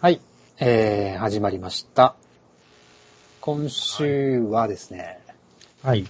[0.00, 0.20] はい、
[0.60, 2.14] えー、始まりました。
[3.40, 5.18] 今週はですね、
[5.82, 6.06] はい。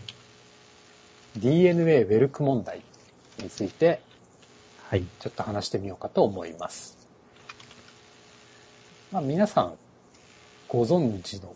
[1.39, 2.83] DNA ウェルク問題
[3.39, 4.03] について
[4.91, 5.05] はい。
[5.21, 6.99] ちょっと話してみようかと思います。
[9.11, 9.73] まあ皆さん
[10.69, 11.55] ご存知の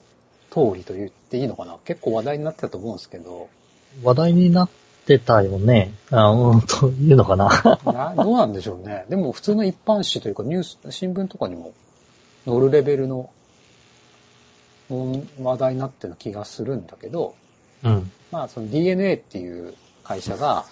[0.50, 1.76] 通りと言っていいのかな？
[1.84, 3.50] 結構話題になってたと思うんですけど、
[4.02, 4.70] 話題になっ
[5.04, 5.92] てたよね。
[6.10, 7.50] あ、うん、というのかな？
[7.84, 9.04] などうなんでしょうね。
[9.10, 11.74] でも普通の一般紙というかニュース、新聞とかにも
[12.44, 13.30] 載るレベルの
[14.90, 17.34] うん話題になってる気がするんだけど、
[17.82, 18.10] うん。
[18.30, 19.74] まあその DNA っていう
[20.04, 20.66] 会社が、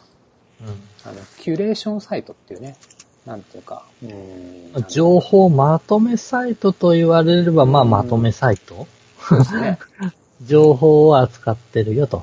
[1.04, 2.76] あの、キュレーションサイトっていうね、
[3.24, 4.84] なんていうか、うーんうん。
[4.88, 8.86] 情報まとめサイトと言われれば、まあうんまとめサイト？
[9.20, 9.78] そうですね。
[10.44, 12.22] 情報を扱ってるよと。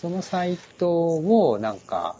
[0.00, 2.16] そのサイトをなんか、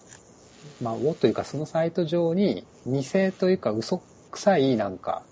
[0.82, 3.02] まあ、をというかそのサイト上に偽
[3.38, 5.22] というか嘘くさいなんか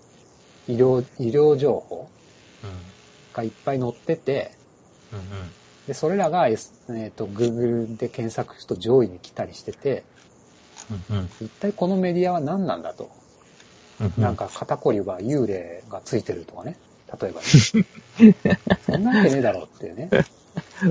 [0.67, 2.07] 医療、医療情報
[3.33, 4.51] がいっぱい載ってて、
[5.87, 10.03] で、それらが、S えっ、と、Google で検索すると上位に来たりしてて、
[11.09, 11.17] うん。
[11.17, 11.29] うん。
[11.41, 13.09] 一体このメディアは何なんだと。
[14.01, 14.13] うん。
[14.17, 16.77] なんか肩こりは幽霊がついてるとかね。
[17.21, 17.47] 例えばね。
[18.85, 20.09] そんなわけねえだろうっていうね。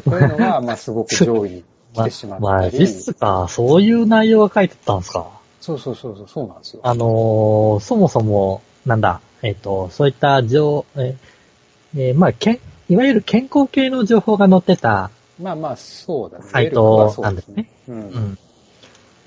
[0.05, 2.87] こういうのが、 まあすごく上位に来まてしままあ、ったり。
[2.87, 5.29] 実か、そういう内容が書いてたんですか。
[5.61, 6.81] そうそうそうそう、そうなんですよ。
[6.85, 11.15] あのーそもそも、なんだ、えっ、と、そういった情、え
[11.95, 16.45] えーまあ、けん、いわゆる健康系の情報が載ってた、まあまあ、そうだね。
[16.49, 17.69] サイトなんですね。
[17.89, 17.93] う。
[17.93, 18.39] うんん。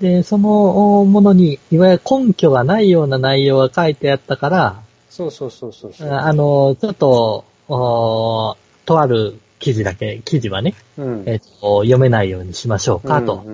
[0.00, 6.10] で、そのものに、いわゆる根拠がないような内容が書いてあったから、そうそうそうそう。
[6.10, 13.44] あの、ちょっと、おとある記事だけ、記事はね、うん、えっ、と、読めないようにしましょうか、と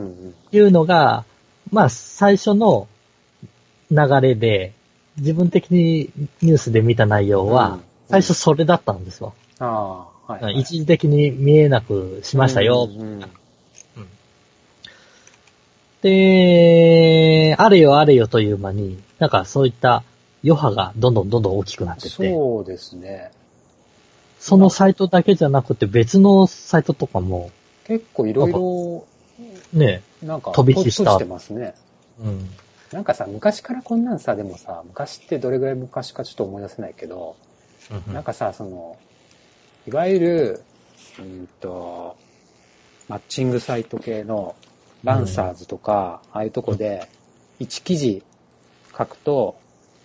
[0.52, 1.24] いうのが、
[1.70, 2.88] まあ、最初の
[3.90, 4.72] 流れで、
[5.18, 6.10] 自分的に
[6.42, 9.32] ニュースで見た内容は、うん最初それだったんですわ。
[9.58, 10.60] ああ、はい、はい。
[10.60, 12.88] 一時的に見えなくしましたよ。
[12.90, 13.30] うんうん
[16.02, 20.05] で、あれよあれよという間に、なんかそういった
[20.44, 23.30] 余波がどんどんどんどん大きくなってて、そうですね。
[24.39, 27.50] そのサイトだけじゃなくて別のサイトとかも、
[27.86, 29.06] 結構いろいろ、
[29.72, 31.74] ね、なんか、飛び火したてますね。
[32.20, 32.50] うん。
[32.94, 37.34] なんかさ、昔からこんなんさ、でもさ、昔ってどれぐらい昔かちょっと思い出せないけど、
[38.12, 38.96] なんかさ、その、
[39.88, 40.62] いわゆる、
[41.18, 42.16] うんと、
[43.08, 44.54] マッチングサイト系の
[45.02, 47.08] ランサーズとか、ああいうとこで、
[47.58, 48.22] 1記事
[48.96, 49.56] 書くと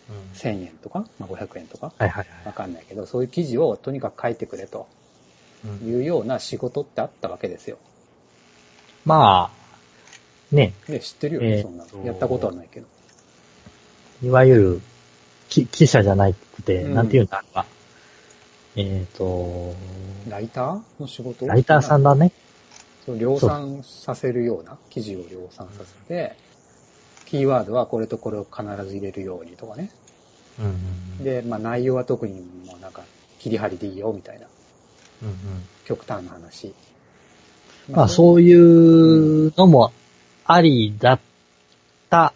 [0.10, 4.88] うん1000円とか、まあ、500円とか、はいはいわかんないけど、そういう記事をとにかく書いてくれと
[5.64, 5.86] はい。
[5.86, 7.78] いうような仕事ってあったわけですよ。
[9.06, 9.59] まあ、
[10.52, 12.06] ね、ね、知ってるよね、えーそんなの。
[12.06, 12.88] やったことはないけど。
[14.24, 14.82] いわゆる、
[15.48, 16.34] き記者じゃないっ
[16.66, 17.66] て、うんなんていうんだか。
[18.76, 19.74] えっ、と、
[20.30, 21.48] ライターの仕事？
[21.48, 22.32] ライターさんだね。
[23.06, 26.36] そう量産させるような記事を量産させて、
[27.26, 29.92] キーワードはこれとこれを必ず入れるようにとかね。
[30.60, 30.72] うんうん
[31.20, 33.04] うん、で、まあ内容は特にもうなんか
[33.40, 34.48] 切り張りでいいよみたいな
[35.24, 35.36] うんうん
[35.86, 36.74] 極端な話。
[37.90, 39.92] まあそういうのも
[40.52, 41.20] ありだっ
[42.10, 42.34] た、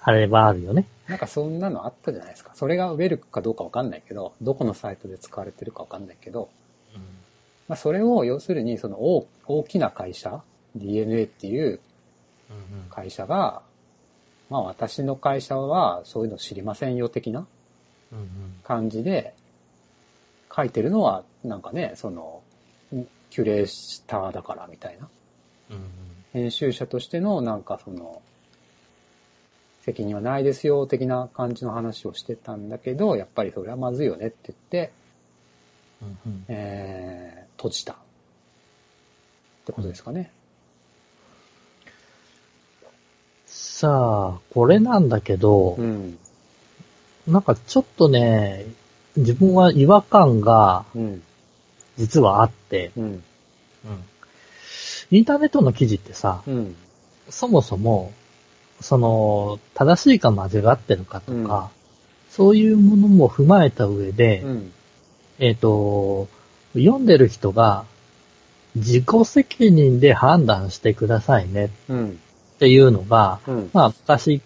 [0.00, 0.86] あれはあるよね。
[1.06, 2.52] なんかそんなのあったじゃないですか。
[2.54, 6.48] それがウェルクかどうかわかんないけど、どこのサイトで使われてるかわかんないけど、
[7.68, 10.40] まあそれを要するにその大大きな会社、
[10.74, 11.80] DNA っていう
[12.88, 13.60] 会社が、
[14.48, 17.46] まあ私の会社はそういうの知りませんよ的な
[18.62, 19.34] 感じで
[20.56, 22.40] 書いてるのはなんかね、その、
[23.28, 25.10] キュレーターだからみたいな。
[26.34, 28.20] うん編集者としてのなんかその、
[29.82, 34.92] 責任はないですよ的な感じの話をしてたんだけど、やっぱりそれはまずいよねって言って、
[36.02, 37.92] うんうんえー、閉じた。
[37.92, 37.96] っ
[39.66, 40.30] てことですかね。
[43.46, 46.18] さあ、これなんだけど、うん。
[47.28, 48.66] なんかちょっとね、
[49.16, 51.22] 自分は違和感がうん。
[51.96, 53.22] 実はあって、うん。
[55.10, 56.76] インターネットの記事ってさ、うん。
[57.30, 58.12] そもそも、
[58.80, 61.84] その、正しいか間違ってるかとか、うん
[62.34, 64.72] そういうものも踏まえた上で、うん。
[65.38, 66.26] えっ、と、
[66.74, 67.84] 読んでる人が
[68.74, 72.10] 自己責任で判断してくださいねうん。
[72.10, 73.70] っていうのが、うん。
[73.72, 74.40] まあ昔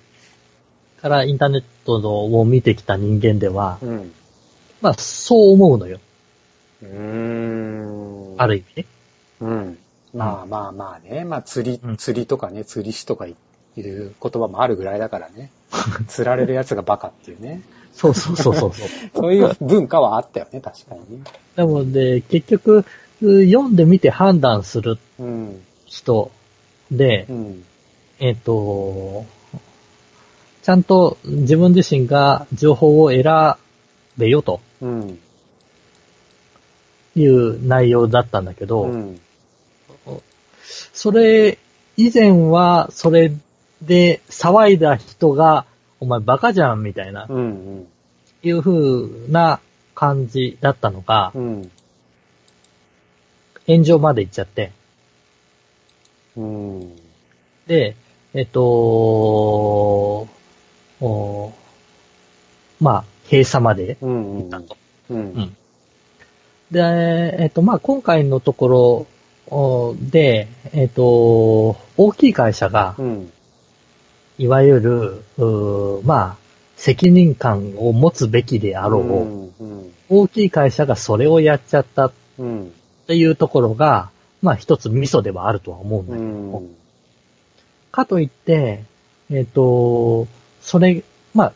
[1.01, 4.13] からインターネットのを見てきた人間では、うん。
[4.83, 5.99] まあそう思うのよ。
[6.83, 8.35] うーん。
[8.37, 8.87] ある意味ね。
[9.41, 9.79] うん。
[10.19, 11.25] まあまあまあね。
[11.25, 13.37] まあ釣りうん、釣りとかね、釣り師とかいう
[13.77, 15.51] 言葉もあるぐらいだからね。
[16.09, 17.63] 釣られる奴がバカっていうね。
[17.93, 18.89] そうそうそうそうそう。
[19.15, 21.25] そういう文化はあったよね、確かにね。
[21.57, 22.85] なので、結局、
[23.21, 25.63] 読んでみて判断するうん。
[25.87, 26.31] 人
[26.91, 27.65] でう、ん。
[28.21, 29.25] えっ、と、
[30.63, 33.25] ちゃんと自分自身が情報を選
[34.17, 35.19] べよとうん。
[37.17, 39.21] いう内容だったんだけど、うん。
[40.93, 41.59] それ
[41.97, 43.33] 以前はそれ
[43.83, 45.65] で騒いだ人が、
[46.01, 47.87] お前バカじゃんみたいな、うん。
[48.43, 49.61] いう風な
[49.95, 51.71] 感じだったのがう、ん。
[53.67, 54.73] 炎上まで行っちゃって、
[56.37, 56.97] うん。
[57.67, 57.97] で、
[58.35, 58.63] えっと、
[61.01, 61.53] お
[62.81, 64.37] まあ、閉鎖までうん。
[64.37, 64.77] うん行ったと。
[65.11, 65.19] うん。
[65.19, 65.57] うん
[66.71, 66.81] で、
[67.41, 69.07] えっと、まあ、今回のところお
[70.11, 73.33] で、えっと、大きい会社が、うん。
[74.39, 76.37] いわゆる、うーまあ、
[76.77, 79.81] 責任感を持つべきであろう、うん。
[79.81, 79.95] うん。
[80.09, 82.73] 大きい会社がそれをやっちゃったっうん。
[83.07, 84.11] ていうところが、
[84.43, 86.29] まあ一つミソではあるとは思うんだうけど、
[86.61, 86.71] ん。
[87.91, 88.85] かといって、
[89.31, 90.29] えっ、と、
[90.61, 91.03] それ、
[91.35, 91.53] まあ、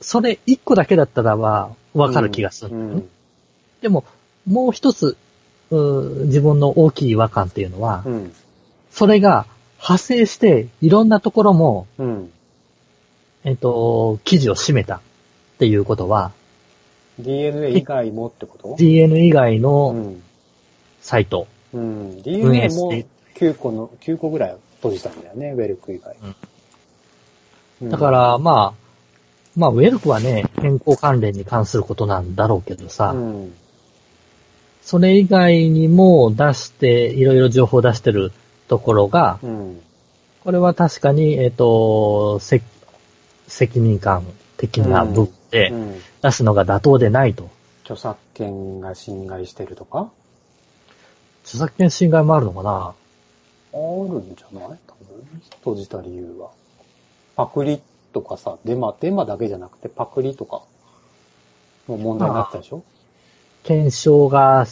[0.00, 3.06] それ一個だけだったらはわかる気がするんだよね。
[3.80, 4.04] でも、
[4.46, 5.16] もう一つ、うー
[5.70, 8.34] 自分の大きい違和感っていうのは、うん。
[8.90, 9.46] それが
[9.78, 12.30] 派生していろんなところも、うん。
[13.44, 15.00] えっ、と、記事を占めたっ
[15.58, 16.32] ていうことは、
[17.18, 20.22] DNA 以外もってこと？DN 以外うのん。
[21.00, 21.46] サイト。
[21.72, 22.10] うん。
[22.16, 22.92] 運 DNA も
[23.34, 26.16] 9個の、9個ぐらい閉じたんだよね、ウェルク以外。
[26.22, 26.34] うん
[27.90, 28.88] だか、ら、まあ、
[29.54, 33.54] まあ、ウェルクはね、健康関連に関することなんだろうけどさ、うん。
[34.88, 38.32] それ以外にも出して、いろいろ情報を出してる
[38.68, 39.82] ところが、うん。
[40.42, 42.62] これは確かに、えっ、と、せ
[43.48, 44.24] 責任感
[44.56, 46.00] 的な部分でうん。
[46.22, 47.50] 出すのが妥当でないと。
[47.82, 50.10] 著作権が侵害してるとか？
[51.44, 52.94] 著作権侵害もあるのかな？
[53.74, 54.78] あるんじゃない？
[54.86, 55.42] 多分。
[55.58, 56.48] 閉じた理由は。
[57.36, 57.82] パクリ
[58.14, 60.62] とかさ、デマ、デマだけじゃなくてパクリとか
[61.88, 62.82] も問題になったでしょ？
[63.68, 64.66] 検証が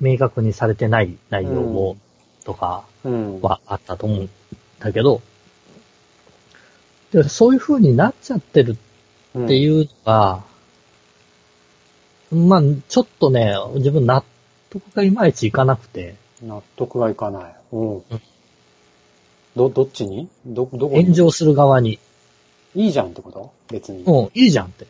[0.00, 1.96] 明確にされてない内容を、
[2.44, 3.40] とかうん。
[3.40, 4.30] はあったと思うん
[4.80, 5.22] だけど、
[7.12, 8.76] でそういう風になっちゃってる
[9.34, 10.42] うんっていうのが、
[12.32, 14.24] まあ、ちょっとね、自分納
[14.68, 17.54] 得がいまいちいかなくて、納得がいかない。
[17.72, 18.02] うん。
[19.54, 20.28] ど、どっちに？
[20.44, 21.02] ど、どこに？
[21.04, 22.00] 炎上する側に、
[22.74, 23.52] いいじゃんってこと？
[23.70, 24.02] 別に。
[24.02, 24.86] うん、いいじゃんって。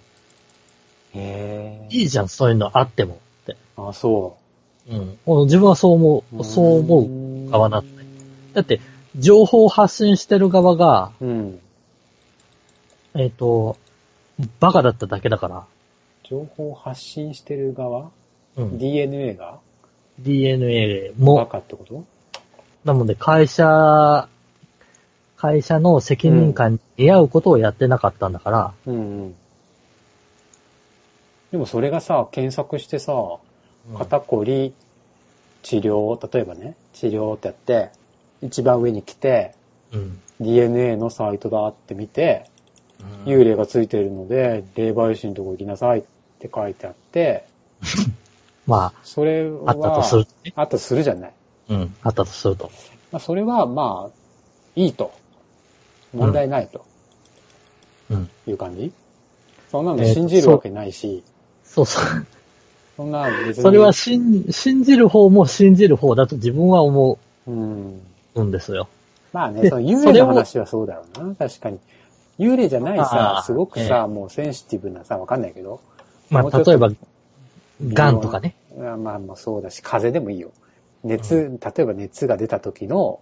[1.18, 1.86] へえ。
[1.90, 3.56] いいじゃん、そういうのあってもって。
[3.76, 4.36] あ、そ
[5.26, 5.44] うん。
[5.44, 6.38] 自分はそう思う。
[6.40, 7.46] う、そう思う。
[7.46, 8.06] う側だったね
[8.54, 8.80] だって、
[9.16, 11.60] 情報を発信してる側が、うん。
[13.14, 13.76] えっ、と、
[14.60, 15.64] バカだっただけだから、
[16.24, 18.10] 情報発信してる側？
[18.56, 18.78] うん。
[18.78, 19.58] ?DNA が
[20.18, 22.04] ？DNA バも、カってこと？
[22.84, 24.28] なので会社、
[25.36, 29.34] 会社の責任感に見合うことをやってなかったんだから、うんうん。
[31.50, 33.12] でもそれがさ、検索してさ、
[33.96, 34.74] 肩こり
[35.62, 37.90] 治療、例えばね、治療ってやって、
[38.42, 39.54] 一番上に来て、
[39.92, 40.20] うん。
[40.40, 42.46] DNA のサイトだって見て、
[43.00, 46.02] うん幽霊がついてるので、霊媒師のとこ行きなさいっ
[46.40, 47.46] て書いてあって、
[48.66, 50.26] まそれあ、は、あったとする。
[50.56, 51.32] あったとするじゃない。
[51.70, 51.94] うん。
[52.02, 52.70] あったとすると。
[53.12, 54.10] まあ、それはまあ、
[54.74, 55.12] いいと。
[56.12, 56.84] 問題ないと
[58.10, 58.30] うん。
[58.46, 58.92] いう感じ、
[59.70, 61.22] そんなのえー信じるわけないし、
[61.78, 62.26] そうそう。
[62.96, 63.62] そんな別に。
[63.62, 68.00] それは信信じる方も信じる方だと自分は思うん。
[68.34, 68.88] うんですよ。
[69.32, 71.34] まあね、でその幽霊の話はそうだろうな。
[71.36, 71.78] 確かに。
[72.38, 75.80] 幽霊じゃないあさー、すごくさ、もうセンシティブなさ、わかんないけど。
[76.30, 76.90] まあ、例えば、
[77.82, 78.54] 癌とかね。
[78.76, 80.50] まあまあまあそうだし、風邪でもいいよ。
[81.04, 83.20] 熱、例えば熱が出た時の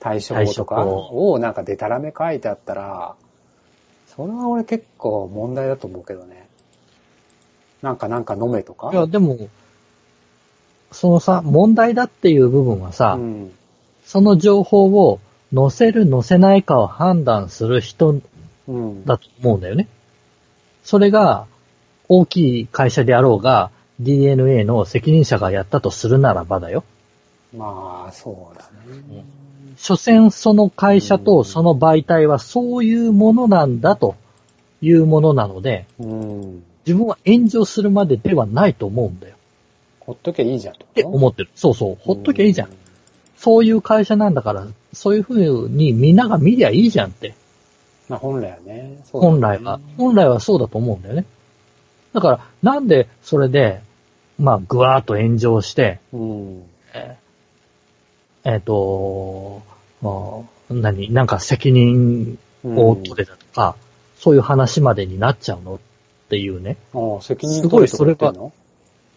[0.00, 3.14] 対処法とかをなんかデタラメ書いてあったら、
[4.08, 6.49] それは俺結構問題だと思うけどね。
[7.82, 8.90] なんかなんか飲めとか？
[8.92, 9.48] いや、でも、
[10.92, 13.52] そのさ、問題だっていう部分はさ、うん。
[14.04, 15.20] その情報を
[15.54, 18.20] 載せる載せないかを判断する人
[18.68, 19.04] うん。
[19.04, 19.88] だと思うんだよね。
[20.84, 21.46] それが、
[22.08, 23.70] 大きい会社であろうが、
[24.00, 26.84] DNA の責任者がやったとするならばだよ。
[27.56, 28.64] まあ、そうだ
[29.14, 29.24] ね。
[29.76, 34.14] 所詮その会社とその媒体はそういうものなんだと
[34.82, 36.64] いうものなので、うん。
[36.90, 39.36] 自分は炎上するまでではないと思うんだよ。
[40.00, 40.84] ほっときゃいいじゃんと。
[40.84, 41.50] って思ってる。
[41.54, 41.98] そうそう。
[42.00, 42.70] ほっときゃいいじゃん。
[43.36, 47.34] そういう会社なんだから、そういう風にみんなが見りゃいいじゃんって。
[48.08, 48.74] まあ本来はね。
[48.74, 49.78] ね本来は。
[49.96, 51.26] 本来はそうだと思うんだよね。
[52.12, 53.82] だから、なんでそれで、
[54.36, 56.62] まあ、ぐわーっと炎上して、うん。
[58.42, 59.62] えっ、と、
[60.02, 60.10] ま
[60.70, 63.76] あ、何、なんか責任を取れたとか、
[64.16, 65.78] そういう話までになっちゃうのっ
[66.30, 66.76] ていうね。
[66.94, 68.52] ああ、責任取れとか言ってんの？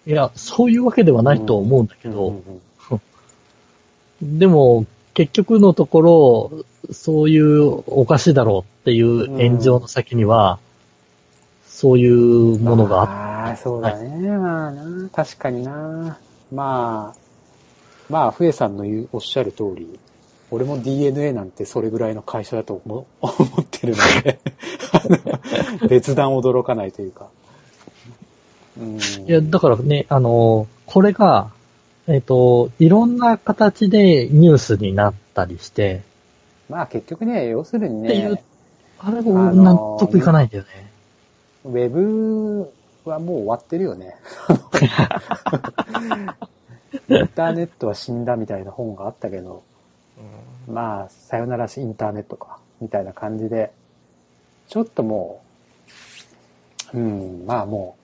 [0.05, 2.61] いや、そういうわけではないと思うんだけど、うんうん
[4.39, 6.51] でも、結局のところ、
[6.91, 10.59] そういうおかしいだろうっていう炎上の先には、
[11.67, 14.29] そういうものがあっああ、そうだね。
[14.37, 16.17] まあな、確かにな。
[16.51, 17.19] まあ、
[18.09, 19.99] まあ、ふえさんの言う、おっしゃる通り、
[20.53, 24.39] 俺も DNA なんてそれぐらいの会社だと思 思ってるので、
[25.89, 27.29] 別段驚かないというか。
[28.79, 31.49] うん、いや、だからね、あの、これが、
[32.07, 36.03] えっ、と、いろんな形でニュースになったりして、
[36.69, 38.43] まあ結局ね、要するにっていうね、
[38.99, 40.91] あれあのーも納得いかないんだよね。
[41.65, 42.71] ウェブ
[43.05, 44.17] はもう終わってるよね。
[47.09, 49.63] インターネットは死んだみたいな本があったけど、
[50.67, 53.71] まあ、さよならしインターネットか、みたいな感じで、
[54.67, 55.41] ちょっとも
[56.93, 57.95] う、うん、まあも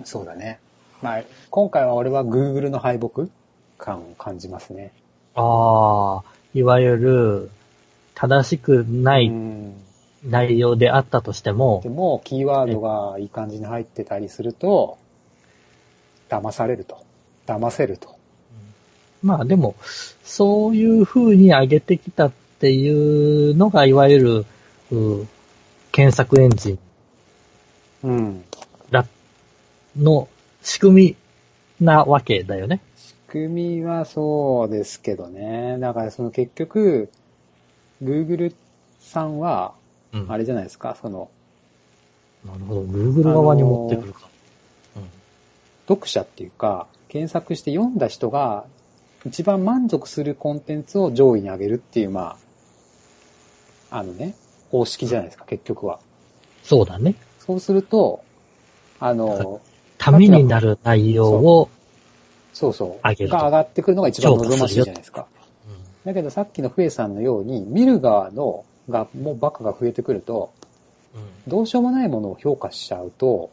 [0.00, 0.60] う、そうだね。
[1.02, 3.28] まあ、今回は俺は Google の敗北
[3.78, 4.92] 感を感じますね。
[5.34, 6.24] ああ、
[6.54, 7.50] いわゆる、
[8.14, 9.88] 正しくなういん。
[10.24, 14.98] 内容であったとしてもで、も、キーワードがいい感じに入ってたりすると、
[16.28, 17.04] 騙されると。
[17.46, 18.17] 騙せると。
[19.22, 19.74] まあでも、
[20.24, 24.44] そういう風に上げてきたっていうのが、いわゆ
[24.90, 25.26] る、う
[25.92, 26.78] 検索エンジン
[28.04, 28.44] うん。
[28.90, 29.06] だ
[29.96, 30.28] の
[30.62, 31.16] 仕組
[31.80, 32.80] みなわけだよね。
[32.96, 35.78] 仕組みはそうですけどね。
[35.80, 37.10] だからその結局、
[38.02, 38.54] Google
[39.00, 39.74] さんは、
[40.12, 41.28] うんあれじゃないですか、その、
[42.44, 42.82] なるほど。
[42.82, 44.28] Google 側に持ってくるか。
[45.86, 48.64] 読者っていうか、検索して読んだ人が
[49.28, 52.36] 一番満足するコンテンツを上位に上げるっていう、ま
[53.90, 54.34] あ、あのね、
[54.70, 56.00] 方式じゃないですか、結局は。
[56.62, 57.14] そうだね。
[57.38, 58.22] そうすると、
[59.00, 59.60] あの、
[59.98, 61.68] ためになる内容を、
[62.52, 65.26] そうそう、上げるとが上がってくるのが一番望ましいじゃないですか。
[66.04, 70.52] だけどさっきのフエさんのように、見る側の、が、もうバカが増えてくると、
[71.46, 73.50] どうしようもないものを評価しちゃうと、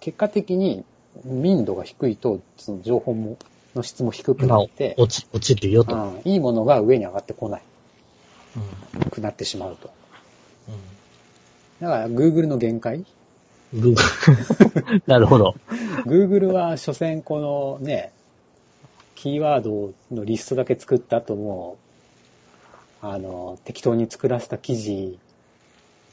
[0.00, 0.84] 結果的に
[1.24, 3.36] 民度が低いと、その情報も、
[3.74, 5.94] の質も低くまあなって、落ち、落ちるよと。
[5.94, 7.62] うん、いいものが上に上がってこない。
[8.94, 9.10] うん。
[9.10, 9.90] くなってしまうと。
[11.80, 12.96] だから Google の限界？
[12.96, 13.04] うん
[13.72, 15.54] Google なるほど。
[16.04, 18.12] Google は所詮このね、
[19.14, 21.78] キーワードのリストだけ作った後も、
[23.00, 25.18] あの、適当に作らせた記事。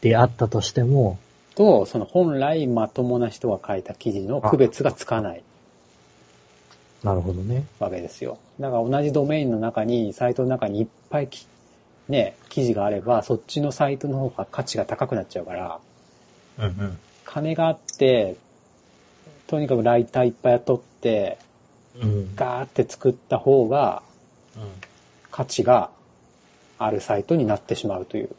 [0.01, 1.17] であったとしても、
[1.55, 5.43] と、その本来まともな人が書いた記事の区別がつかない
[7.03, 7.65] なるほどね。
[7.79, 8.37] わけですよ。
[8.59, 11.45] だから同じドメインの中に、サイトの中にいっぱいき
[12.09, 15.79] ね、記事があれば、そっちのサイトの方が価値が高くなっちゃうから、
[16.57, 16.97] うんうん。
[17.25, 18.37] 金があって、
[19.47, 21.37] とにかくライターいっぱい雇って、
[22.01, 22.35] うん。
[22.35, 24.01] ガーって作った方が
[25.31, 25.89] 価値が
[26.77, 28.29] あるサイトになってしまうという。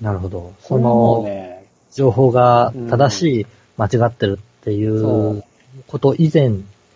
[0.00, 0.40] なるほど。
[0.40, 5.44] こその、ね、情報が正しい、間違ってるっていそうう
[5.86, 6.52] こと以前っ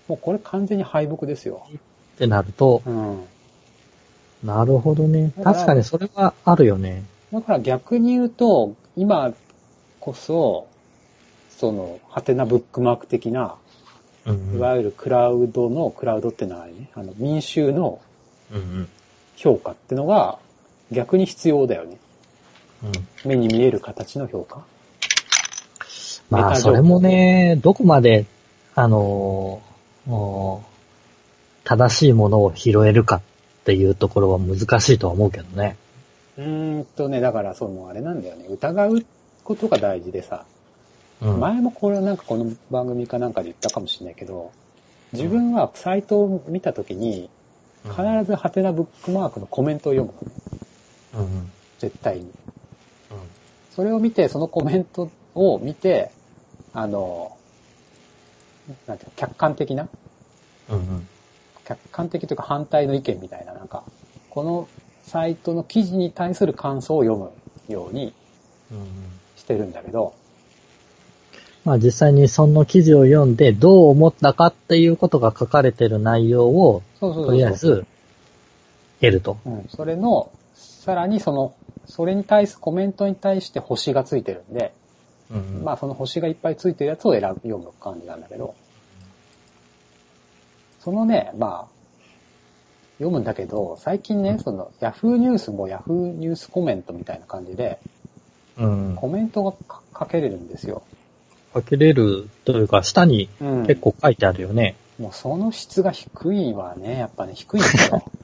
[0.09, 1.67] もうこれ完全に敗北ですよ。
[2.19, 3.25] てなると、うん。
[4.43, 5.33] なるほどね。
[5.43, 7.05] 確かにそれはあるよね。
[7.33, 9.33] だから逆に言うと、今
[10.01, 10.67] こそ、
[11.51, 13.57] その、ハテナブックマーク的な、
[14.27, 18.01] うんいわゆるクラウドの、クラウドってのはね、あの、民衆の
[19.37, 20.39] 評価ってのが
[20.91, 21.99] 逆に必要だよね。
[22.85, 22.93] うん
[23.25, 24.63] 目に見える形の評価。
[26.29, 28.27] まあ、それもね、どこまで、
[28.75, 30.75] あのーおー
[31.65, 33.23] 正しいものを拾えるかっ
[33.65, 35.77] ていうところは難しいとは思うけどね。
[36.37, 38.47] うーんとね、だからそのあれなんだよね。
[38.49, 39.05] 疑う
[39.43, 40.45] ことが大事でさ、
[41.23, 41.41] うん。
[41.41, 44.53] 前もこれはなんかこの番組かなんかで言ったかもしれないけど、
[45.13, 47.31] 自分はサイトを見たときに、
[47.85, 50.11] 必ずハテナブックマークのコメントを読
[51.15, 51.27] むの。
[51.27, 52.31] うんうん絶対に。
[53.75, 56.11] それを見て、そのコメントを見て、
[56.73, 57.37] あの、
[58.87, 59.89] なんていうの客観的な？
[60.71, 61.09] うんうん
[61.65, 63.85] 客観的というか反対の意見みたいな、なんか、
[64.29, 64.69] この
[65.03, 67.31] サイトの記事に対する感想を読む
[67.73, 68.13] ように
[69.37, 70.15] してるんだけど、
[71.65, 76.83] まあ実際にその記事を読んでどう思ったかっていうことが書かれてる内容を。
[77.01, 77.87] とりあえず
[79.01, 79.39] 得ると。
[79.47, 81.55] うん、それの、さらにその
[81.87, 84.75] それに対す、コメントに対して星がついてるんで、
[85.31, 85.63] うん。
[85.65, 88.55] まあその星がいっぱいついてるやつを選ぶ、読む感じなんだけど、
[90.81, 91.75] そのね、まあ、
[92.99, 97.79] 読むんだけど、最近ね、その、ヤフーニュースもヤフーニュースコメントみたいな感じで、
[98.59, 98.95] うん。
[98.95, 100.83] コメントがか書けれるんですよ。
[101.55, 104.77] かけれるというか、下にうん結構書いてあるよね。
[104.99, 108.05] もうその質が低いわね、やっぱね、低いんですよ。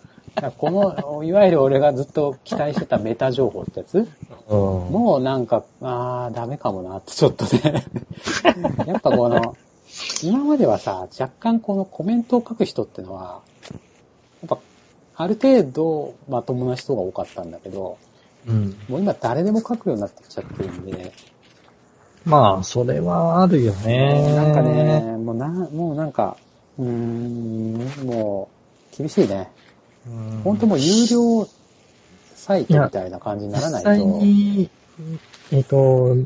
[0.59, 3.99] この、いわゆる俺がずっと期待してたメタ情報ってやつ？
[3.99, 4.07] うん。
[4.91, 7.85] もうなんか、あー、ダメかもなってちょっとね。
[8.87, 9.57] やっぱこの、
[10.23, 13.41] 今まではさ、若干このコメントを書く人ってのは、
[14.43, 14.59] やっぱ、
[15.17, 17.99] ある程度まともな人が多かったんだけど、
[18.49, 18.77] うん。
[18.89, 21.13] もう今誰でも書くようになってきちゃってるんで、
[22.25, 24.35] まあ、それはあるよね。
[24.35, 26.37] なんかね、もうな、もうなんか、
[26.79, 28.49] うーん、も
[28.93, 29.51] う、厳しいね。
[30.07, 31.49] うん、本当もう有料
[32.35, 33.91] サイトみたいな感じにならないと。
[33.91, 34.71] 実際に、
[35.53, 36.17] えっ、と、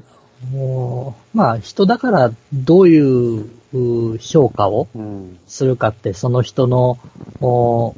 [0.52, 5.38] もう、まあ、人だからどういうう評価をうん。
[5.46, 6.98] するかって、その人の、
[7.40, 7.96] お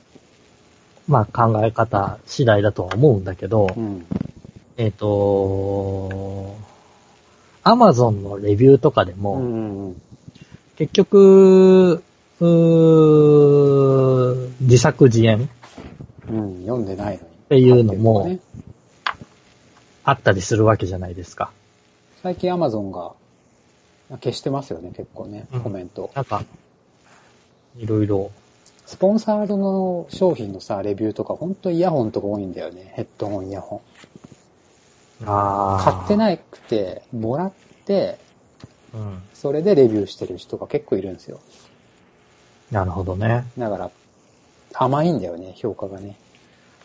[1.06, 4.06] まあ、考え方次第だとは思うんだけど、うん。
[4.78, 6.56] えっ、と、
[7.62, 9.88] アマゾンのレビューとかでうも、ん。
[9.88, 9.96] うん。
[10.76, 12.02] 結局、
[14.60, 15.46] 自作自演っ
[16.28, 16.60] うん。
[16.62, 17.36] 読んでないのに。
[17.48, 18.40] ていうのもね、
[20.04, 21.50] あったりするわけじゃないですか。
[22.22, 23.12] 最近アマゾンが
[24.10, 26.10] 消してますよね、結構ねうん、コメント。
[26.14, 26.44] なんか、
[27.76, 28.30] いろいろ。
[28.84, 32.92] スポンサードの商品のさ、レビューとか、ほんとイヤホンとか多いんだよね。
[32.94, 35.24] ヘッドホン、イヤホン。
[35.26, 36.16] あ買ってい。
[36.16, 37.52] なくて、もらっ
[37.84, 38.18] て、
[38.94, 39.22] うん。
[39.34, 41.40] それでレビューしてる人が結構いるんですよ。
[42.70, 43.44] なるほどね。
[43.58, 43.90] だから、
[44.78, 46.16] 甘いんだよね、評価がね。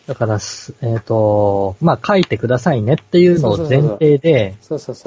[0.08, 4.56] だからす、えっ、と、まあ、書いてくださいねっていうのを前提で。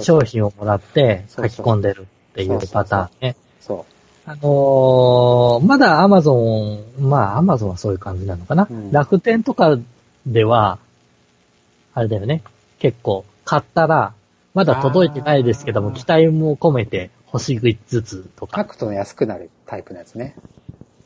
[0.00, 3.36] 商品をもらって書き込んでるっていうパターンね。
[3.60, 3.84] そ
[4.26, 8.66] あのーまだアマゾン、まあアマゾンはそういう感じなのかな。
[8.70, 9.78] うん楽天とか
[10.26, 10.78] では、
[11.92, 12.42] あれだよね。
[12.78, 14.14] 結構、買ったら、
[14.54, 18.48] まだ届いてないですけども、期待も込めて星5つとう。
[18.48, 18.68] か書。
[18.68, 20.36] くと安くなるタイプのやつね。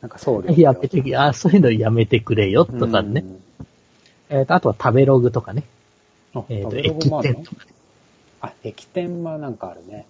[0.00, 0.54] なんか送料。
[0.54, 3.24] やめて、あ、そういうのやめてくれよとかね。
[4.30, 5.64] えっ、と、あとは食べログとかね。
[6.48, 7.66] えっ、と、駅店とか。
[8.40, 10.06] あ、駅店はなんかあるね。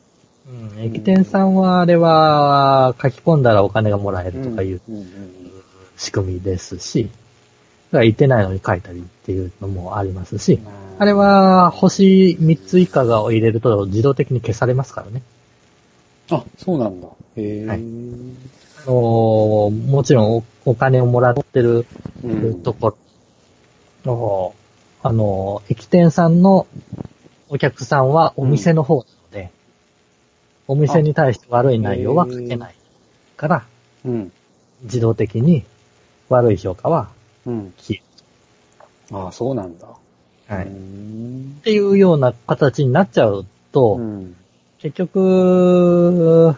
[0.46, 4.80] うん、駅店さんは、あれは、書き込んだらお金がもらえるとかいう
[5.96, 15.22] 仕組みですし、だから言ってないのに書いたりっていうのもありますし、まあれ、は星3つ以下がを入れると自動的に消されますからね。
[16.30, 17.08] あ、そうなんだ。
[17.36, 17.66] へえ。
[17.66, 18.57] はいあ
[18.90, 21.86] のーもちろんおお金をもらってる
[22.24, 22.96] うんとこ
[24.04, 24.54] ろ、
[25.02, 26.66] あのー駅店さんの
[27.48, 29.50] お客さんはお店の方なので、
[30.66, 32.74] お店に対して悪い内容は書けない
[33.36, 33.66] から、
[34.04, 34.32] うん。
[34.82, 35.64] 自動的に
[36.28, 37.08] 悪い評価は
[37.46, 37.72] うん。
[37.78, 38.00] 消
[39.12, 39.86] ああ、そうなんだ。
[40.50, 40.56] える。
[40.58, 40.66] はい。
[40.66, 41.60] うっん。
[41.64, 44.36] ていうような形になっちゃうと、うん。
[44.78, 46.54] 結局、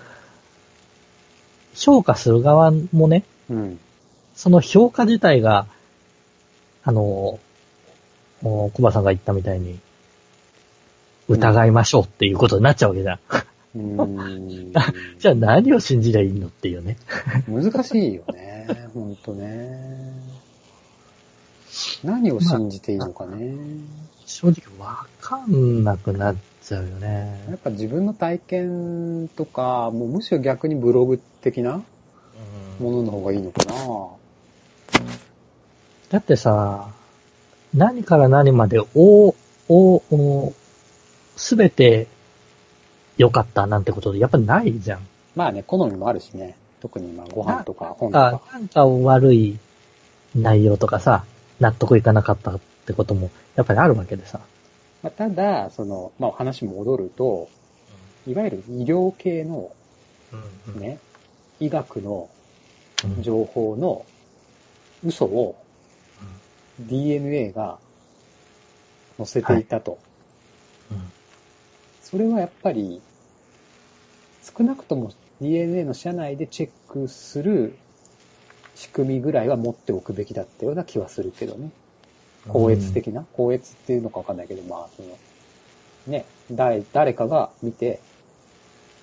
[1.81, 3.81] 評価する側もね、うん。
[4.35, 5.67] その評価自体が、
[6.85, 7.41] あの、
[8.43, 9.79] おコバさんが言ったみたいに、
[11.29, 13.19] 疑いましょうっていうことになっちゃうわけじゃん。
[13.77, 14.73] うん。
[15.19, 16.97] じゃあ何を信じりゃいいのっていうね。
[17.49, 18.67] 難しいよね。
[18.93, 20.13] ほんとね。
[22.03, 23.55] 何を信じていいのかね。
[24.27, 26.37] 正直わかんなくなっ
[26.71, 27.59] ちゃうよやねっ。
[27.59, 31.83] ぱ自分の体験とか、もうむしろ逆にブログ的な
[32.79, 33.75] ものの方がいいのかな。
[36.11, 36.89] だってさ、
[37.75, 39.35] 何から何まで、お、
[39.69, 40.53] お、お、
[41.37, 42.07] すべて
[43.17, 45.01] 良かったなんてことでやっぱないじゃん。
[45.35, 46.57] まあね、好みもあるしね。
[46.81, 48.43] 特にまあご飯とか本とあか。
[48.53, 49.59] なんか悪い
[50.35, 51.25] 内容とかさ、
[51.59, 54.41] 納得いかなかったってこともやっぱりあるわけでさ。
[55.03, 57.49] まあ、ただ、その、まあ話戻ると、
[58.27, 59.73] いわゆる医療系の
[60.75, 60.99] ね、
[61.59, 62.29] 医学の
[63.05, 63.23] うん。
[63.23, 64.05] 情報の
[65.05, 65.57] 嘘を
[66.79, 67.79] DNA が
[69.17, 69.99] 載せていたと。
[70.91, 71.13] うん。
[72.03, 73.01] それはやっぱり、
[74.43, 77.77] 少なくとも DNA の社内でチェックする
[78.75, 81.71] 仕組みぐらいは持っておくべきだったような気はするけどね。
[82.49, 85.09] 高越的な、高越っていうのかわかんないけど、まあ、その、
[86.07, 88.01] ね、誰、誰かが見て、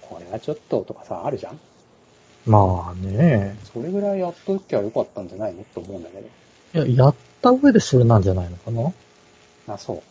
[0.02, 1.60] これはちょっととかさ、あるじゃん？
[2.45, 3.58] まあね。
[3.73, 6.86] それぐらいやっときゃよかったんじゃないのって思うんだけど。
[6.86, 9.73] いや、やった上でそれなんじゃないのかな？
[9.73, 10.02] あ、そ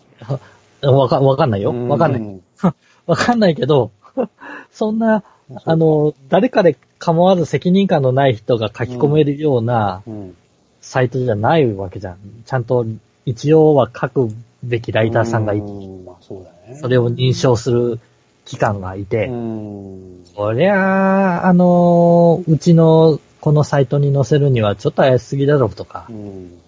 [0.83, 0.87] う。
[0.87, 1.73] わか、わかんないよ。
[1.89, 2.23] わかんない。
[2.23, 2.41] い。
[3.07, 3.91] わかんないけど、
[4.71, 5.25] そんな、
[5.65, 10.37] あの、誰かで構わず責任感のない人が書き込めるようなうん。
[10.83, 12.19] サイトじゃないわけじゃん。
[12.45, 12.87] ちゃんと
[13.27, 14.29] 一応は書く
[14.63, 16.79] べきライターさんがいて、うんまあそうだね。
[16.81, 18.01] それを認証する
[18.45, 20.25] 機関がいて、うん。
[20.35, 26.59] そりゃあ、あの、うちのこのサイトに載せるにはちょっと怪しすぎだろうとかう、ん。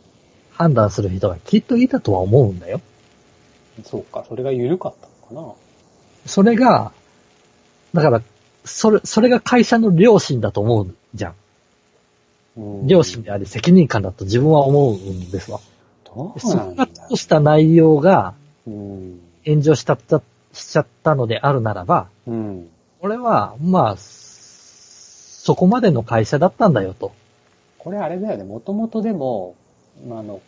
[0.53, 2.81] 判断する人がきっといたとは思うんだよ。
[3.85, 5.57] そうか、それが緩かったのか
[6.27, 6.93] それが、
[7.95, 8.23] だから、
[8.65, 11.35] それ、それが会社の良心だと思うじゃん
[12.87, 15.61] 良心であり責任感だと自分は思うんですわ。
[16.39, 18.35] そなんなことした内容が
[18.67, 19.21] うん。
[19.47, 19.99] 炎上した
[20.53, 22.69] しちゃったのであるならば、うん。
[23.01, 27.13] これは、まあ、そこまでの会社だったんだよと。
[27.79, 29.55] これあれだよね、もともとでも、
[30.07, 30.43] まあ、あの、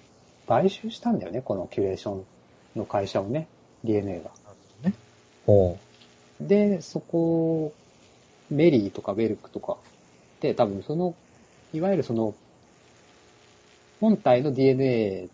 [0.47, 2.25] 買収したんだよね、このキュレーション
[2.77, 3.47] の会社をね、
[3.85, 4.31] DNA が。
[5.47, 5.79] ほ
[6.41, 7.73] で、そこ、
[8.51, 9.77] メリーとかベルクとか、
[10.41, 11.15] で、多分その、
[11.73, 12.35] いわゆるその、
[14.01, 15.29] 本体の DNA。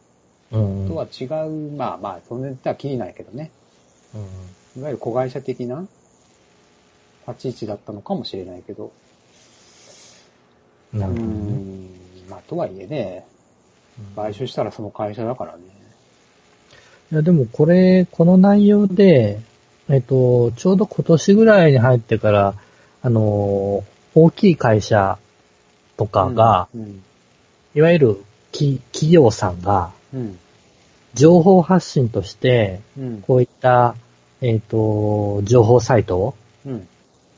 [0.51, 3.51] とは違う、まあまあ、そんなには気にないけどね。
[4.77, 5.87] いわゆる子会社的な
[7.27, 8.93] 立ち位置だったのかもしれないけど。
[10.95, 11.01] うん。
[11.01, 11.33] なうるほどね。
[11.33, 11.91] ん。
[12.29, 13.27] まあ、とはいえね、
[14.15, 15.63] 買収したらその会社だからね。
[17.13, 19.41] いや、でもこれ、この内容で、
[19.89, 22.55] えっと、ちょうど今年ぐらいに入ってから、
[23.03, 25.19] あの、大きい会社
[25.97, 27.03] とかが、うん、
[27.75, 30.06] いわゆる企企業さんが、うん。
[31.15, 33.23] 情報発信として、うん。
[33.23, 33.95] こういった、
[34.41, 36.35] えっ、と、情報サイトを
[36.67, 36.89] うん。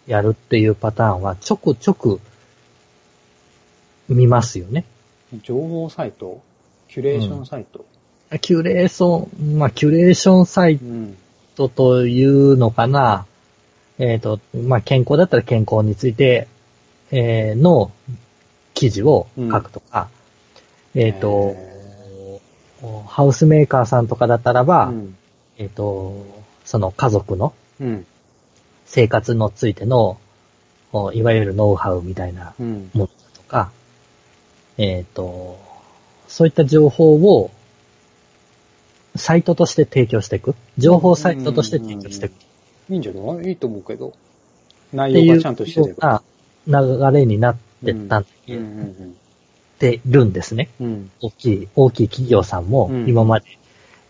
[0.07, 2.19] やるっていうパターンはちょくちょく
[4.09, 4.85] 見ますよね。
[5.43, 6.41] 情報サイト？
[6.88, 7.85] キュレーションサイト、
[8.41, 11.17] キュレーション、まあ、キュレーションサイうん、
[11.57, 13.27] トというのかな。
[13.99, 16.49] えっ、と、まあ、健康だったら健康について、
[17.11, 17.91] えーの
[18.73, 20.09] 記事を書くとか、
[20.95, 21.55] えっ、と、
[23.07, 25.17] ハウスメーカーさんとかだったらば、うん。
[25.59, 26.25] えっ、と、
[26.64, 28.07] その家族のうん。
[28.87, 30.19] 生活のついての、
[30.93, 32.91] おいわゆるノウハウみたいなうん。
[32.95, 33.71] ものだとか、
[34.79, 35.59] えっ、と、
[36.29, 37.51] そういった情報を
[39.17, 40.55] サイトとして提供していく。
[40.79, 42.33] 情報サイトとして提供していく。
[42.91, 43.49] いいんじゃない？
[43.49, 44.14] いいと思うけど。
[44.93, 46.23] 内容がちゃんとしてれば。
[46.67, 46.75] 流
[47.12, 49.17] れになってったんうんうん
[49.79, 50.69] てるんですね。
[50.81, 50.87] うん。
[50.87, 51.11] うん。
[51.23, 53.47] 大きい、大きい企業さんもうん今まで、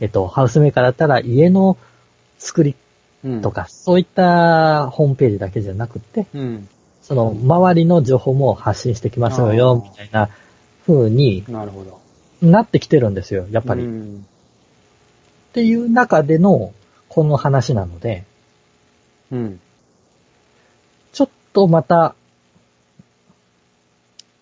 [0.01, 1.77] えっと、ハウスメーカーだったら家の
[2.39, 2.75] 作り
[3.25, 3.43] うん。
[3.43, 3.51] と。
[3.51, 6.69] か、そういったホームページだけじゃなくて、うん。
[7.03, 10.29] その周りの情報も発信してきますあよ、ーみたいな
[10.87, 11.45] 風に
[12.43, 13.83] なってきてるんですよ、やっぱり。
[13.83, 14.27] っうん。
[15.53, 16.73] ていう中での
[17.09, 18.25] この話なので、
[19.33, 19.61] うん。
[21.13, 22.15] ちょっとまた、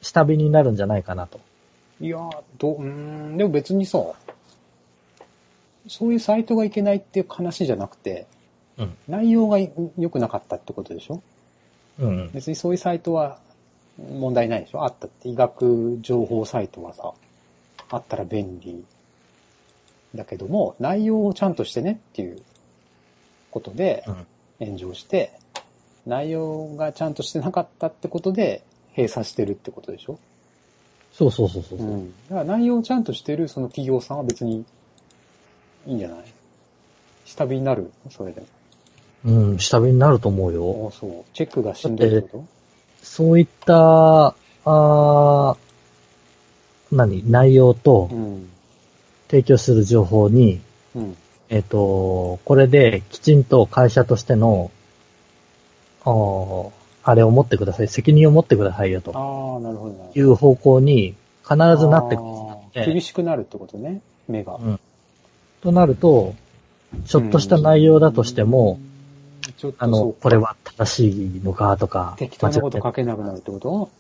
[0.07, 1.41] 下火になるんじゃないかなと。
[2.01, 3.99] いやー、どう、ん、でも別にさ、
[5.89, 8.27] そういうサイトがいけないっていう話じゃなくて、
[8.77, 8.97] うん。
[9.09, 11.23] 内容が良くなかったってことでしょ？
[11.99, 12.31] うん。
[12.33, 13.39] 別にそういうサイトは
[13.99, 14.85] 問題ないでしょ？
[14.85, 15.29] あったって。
[15.29, 17.13] 医学情報サイトはさ、
[17.89, 18.85] あったら便利。
[20.15, 22.43] だけども、内容をちゃんとしてねっていう
[23.51, 24.67] ことでうん。
[24.67, 25.33] 炎上して、
[26.07, 28.63] 内容がちゃんとしてなかったってことで
[28.97, 30.19] 閉鎖してるってことでしょ？
[31.13, 31.79] そうそうそうそう。
[31.79, 32.15] うん。
[32.29, 34.65] だから内容をちゃんとしてるその企業さんは別に
[35.87, 36.19] いいんじゃない？
[37.25, 37.91] 下火になる？
[38.11, 38.47] それでも。
[39.25, 40.65] うん、下火になると思うよ。
[40.65, 41.11] おそう。
[41.35, 42.45] チェックがしんどいってこ
[43.03, 45.57] そういった、あー
[46.93, 47.31] 何？
[47.31, 48.11] 内容と。
[49.29, 50.61] 提供する情報に、
[50.95, 51.17] うん。
[51.49, 54.71] えっ、と、これできちんと会社としての、
[57.09, 60.21] あれを持ってください、責任を持ってくださいよとああ、なるほどなるほど。
[60.21, 62.23] いう方向に必ずなってく
[62.75, 64.57] る厳しくなるってことね、目が。
[64.57, 64.81] うん
[65.63, 66.35] となると、
[67.07, 68.79] ちょっとした内容だとしても、
[69.47, 73.91] うん、ちょっとあの、これは正しいのかとか、適当なこと間違書けなくなるってこと？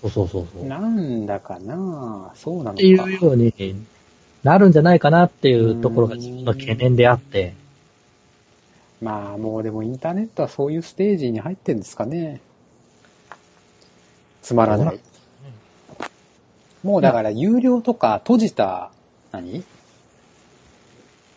[0.00, 0.64] そうそうそうそう。
[0.64, 2.32] っなんだかな？
[2.36, 2.76] そうなのか。
[2.76, 3.52] ていうように
[4.44, 7.54] なるんじゃないかなっていうところが自分の懸念であって、
[9.00, 12.40] まあもうでもインターネットはそういうステージに入ってんですかね。
[14.46, 15.00] つまらない。
[16.84, 18.92] もうだから有料とか閉じた、
[19.32, 19.64] 何？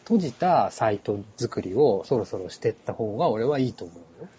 [0.04, 4.30] 閉じたサイト作りをそろそろしてった方が俺はいいと思うよ。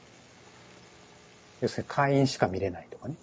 [1.62, 3.16] 要するに会員しか見れないとかね。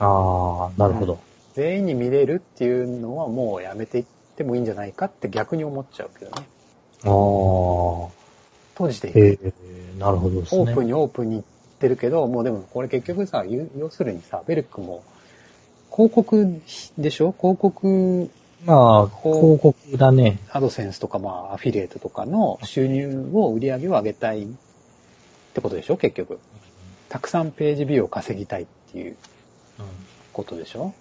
[0.00, 1.20] ああ、なるほど。
[1.54, 6.42] 全員に見れるっていうのはもうやめていってもいいんじゃないかって逆に思っちゃうけどね。
[7.04, 8.08] ああ。
[8.74, 9.20] 閉じていく。
[9.20, 9.52] ええ
[10.00, 10.62] なるほどですね。
[10.62, 11.44] オープンにオープンに行っ
[11.80, 15.02] てるけど、もうでもこれ結局さ、ゆ要するにさ、ベルクも
[15.90, 16.60] 広告
[16.98, 17.32] でしょ？
[17.32, 18.30] 広告、
[18.64, 20.38] まあ、広告だね。
[20.52, 24.46] アドセンスとかまあアフィリエイトとかの収入を、売り上げを上げたいっ
[25.54, 25.96] てことでしょ？
[25.96, 26.38] 結局。
[27.08, 29.16] たくさんページビューを稼ぎたいっていう
[30.32, 30.94] ことでしょ？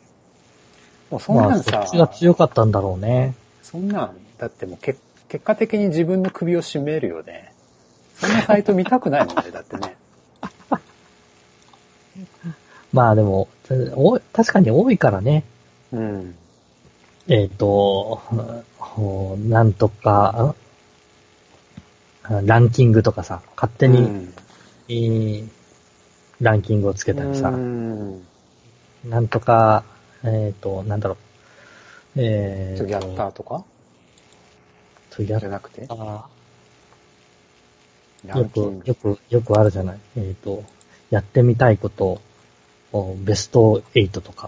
[1.11, 3.35] もうそんまあ、なんさ、そっちが強かったんだろうね。
[3.61, 4.95] そんなん、だってもうけ
[5.27, 7.53] 結果的に自分の首を絞めるよね。
[8.15, 9.95] そんなサイト見たくないもんね、だってね。
[12.93, 13.47] まあでも、
[13.95, 15.43] お確かに多いからね。
[15.91, 16.35] うん。
[17.27, 18.21] えっ、と、
[18.77, 20.55] ほうなんとか、
[22.31, 24.33] んランキングとかさ、勝手に、うん
[24.89, 25.49] えー
[26.41, 28.25] ランキングをつけたりさ、うん。
[29.03, 29.83] なんとか、
[30.23, 31.17] えっ、と、なんだろう、
[32.15, 33.65] えーと、トゥギャッターとか？
[35.09, 35.85] トゥギャッじゃなくて？
[35.85, 36.21] ター
[38.25, 38.81] ラよく。
[38.85, 39.99] よく、よくあるじゃない。
[40.15, 40.63] えっ、と、
[41.09, 42.21] やってみたいこと、お
[43.17, 44.47] ベスト8とか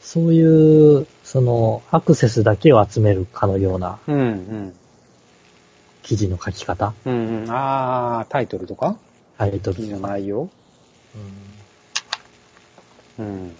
[0.00, 0.34] そう。
[0.34, 3.98] いう、その、アクセスだけを集めるかのような。
[6.02, 7.50] 記事の書き方、うん、うん。
[7.50, 8.98] ああ、タイトルとか？
[9.38, 10.00] タイトル記事の。
[10.00, 10.50] 内容？
[13.18, 13.46] うんうん。
[13.46, 13.54] なん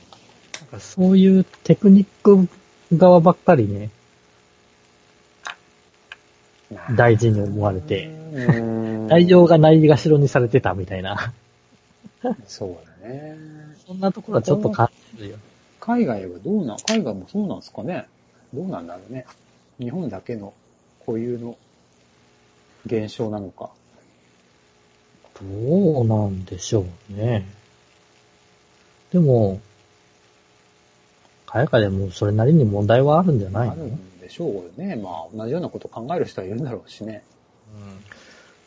[0.71, 2.49] かそういうテクニック
[2.95, 3.91] 側ばっかりね、
[6.97, 11.33] 大事に思われて、うん内容がないがしろにされてたみたいな、
[12.47, 13.37] そうだね。
[13.87, 15.37] そんなところはちょっと感じるよ。
[15.81, 18.07] 海外はどうなん、海外もそうなんですかね
[18.55, 19.27] どうなんだろうね。
[19.79, 20.55] 日本だけの
[21.05, 21.57] 固有の
[22.87, 23.71] 現象なのか。
[25.41, 27.45] どうなんでしょうね。
[29.13, 29.61] でも、
[31.47, 33.91] 海外でもそれなりに問題はあるんじゃないの？
[34.33, 34.97] しょうよね。
[34.97, 37.23] まあ、同じようなこと考える人はいるんだろうしね。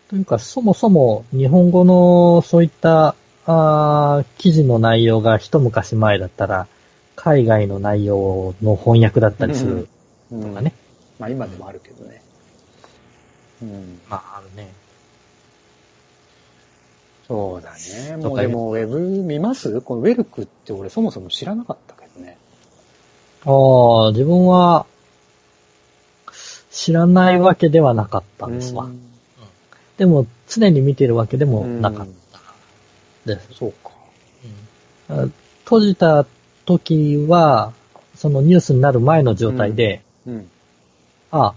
[0.10, 3.15] というか、そもそも日本語のそういった
[3.47, 6.67] あー記事の内容が一昔前だったら、
[7.15, 9.88] 海外の内容の翻訳だったりする
[10.32, 10.73] うんとかね。
[11.17, 12.21] まあ今でもあるけどね。
[13.62, 13.99] うん。
[14.10, 14.71] まあ、あるね。
[17.28, 18.17] そうだね。
[18.17, 19.82] もうでも、ウェブ見ます？
[19.82, 22.38] このウェルクって俺そもそも知らなかったけどね。
[23.45, 24.86] ああ、自分は、
[26.75, 28.88] 知らないわけではなかったんですわう。
[28.89, 28.99] ん
[29.97, 32.07] でも、常に見てるわけでもなかっ
[33.25, 33.47] たです。
[33.53, 33.91] そうか。
[35.07, 35.27] あ
[35.63, 36.25] 閉じた
[36.65, 37.71] 時は、
[38.13, 40.49] そのニュースになる前の状態で、うん。
[41.31, 41.53] あ、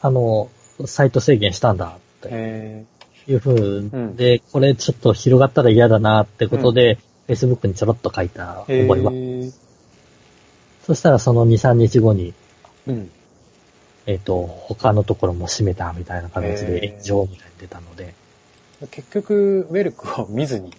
[0.00, 0.50] あの、
[0.84, 2.84] サイト制限したんだってへ
[3.28, 9.12] いう風んで、これちょっと広がったら嫌だなってことで、Facebook にちょろっと書いた覚えは。
[9.14, 9.50] え。
[10.84, 12.34] そしたらその2、3日後に、
[12.88, 13.10] うん。
[14.06, 18.14] えっ、と、他のところも閉めたみたいな形で炎上みたいに出たので、
[18.90, 20.72] 結局、ウェルクを見ずに、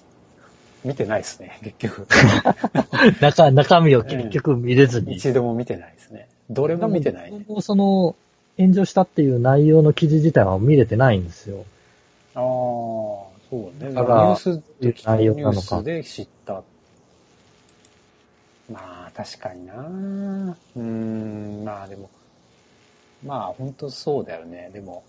[0.83, 2.07] 見てないですね、結局。
[3.21, 5.15] 中、中身を結局見れずに。
[5.15, 6.27] 一度も見てないですね。
[6.49, 7.43] どれも見てないね。
[7.61, 8.15] その、
[8.57, 11.65] 炎上したっていう内容の記事自体は見れてないんですよ。
[12.35, 13.89] ああ、そうね。
[13.89, 16.63] ニだからュースで内ニュー容なのかスで知った。
[18.71, 19.73] まあ、確かにな
[20.75, 22.09] うーん、まあでも、
[23.25, 24.69] まあ本当そうだよね。
[24.73, 25.03] でも、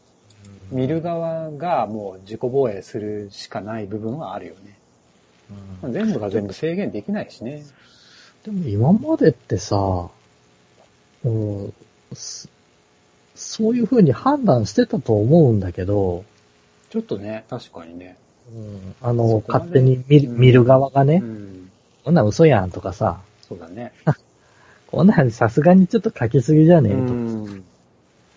[0.71, 4.79] 見る側がもう自己防衛するしかない部分はあるよね。
[5.83, 7.65] うん全部が全部制限できないしね。
[8.45, 10.09] でも今までってさ、
[11.25, 11.73] うん、
[12.15, 12.49] そ
[13.35, 16.25] そういう風に判断してたと思うんだけど、
[16.91, 18.17] ちょっとね、確かにね。
[18.53, 21.71] うん、あその、勝手に見見る側がねう、ん。
[22.05, 23.93] こんなん嘘やんとかさ、そうだね。
[24.91, 27.65] こんなんさすがにちょっと書きすぎじゃねえとか、うん。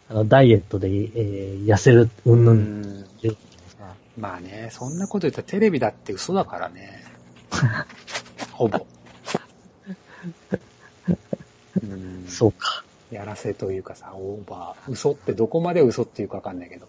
[0.10, 3.06] あの、ダイエットで、えー痩せる、うんぬうん
[4.18, 7.04] まあね、そんなこと言ったらテレビだって嘘だからね。
[8.52, 8.86] ほぼ。
[11.82, 12.84] うん、そうか。
[13.12, 14.92] やらせというかさ、オーバー。
[14.92, 16.88] 嘘ってどこまで嘘っていうかわかんないけど。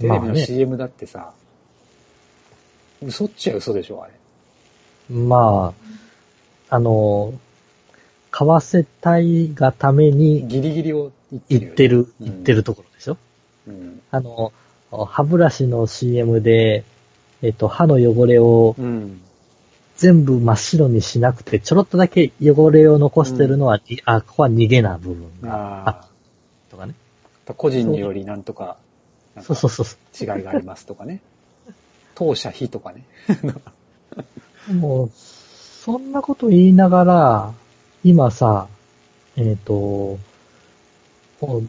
[0.00, 1.32] テレビの CM だってさ、
[3.02, 4.12] 嘘っちゃ嘘でしょ、あれ。
[5.14, 5.72] ま
[6.70, 7.34] あ、あの、
[8.38, 11.10] 買わせたいがためにギリギリを
[11.48, 13.16] 言ってる言ってる、ところでしょ？
[13.66, 14.00] うん。
[14.12, 14.52] あの、
[14.92, 16.84] 歯ブラシの CM で、
[17.42, 19.20] えっと、歯の汚れをうん。
[19.96, 26.08] 全部真っ白にしなくて、ちょろっとだけ汚れを残してるのは、いあ、ここは逃げな部分がああ
[26.70, 26.94] とかね。
[27.48, 27.54] あ。
[27.54, 28.76] 個人によりなんとか、
[29.40, 29.86] そうそうそう。
[30.16, 31.20] 違いがありますとかね。
[32.14, 33.02] 当社非とかね。
[34.72, 37.52] もう、そんなこと言いながら、
[38.08, 38.68] 今さ、
[39.36, 40.18] えっ、と、
[41.40, 41.68] こう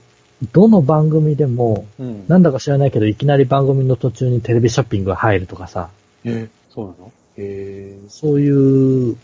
[0.53, 2.25] どの番組でも、うん。
[2.29, 5.89] なんだか知らないけど、いきなり番組の途中にテレビショッピングが入るとかさ、
[6.23, 7.11] えそうなの？
[7.37, 7.97] へえ。
[8.07, 9.17] そういう。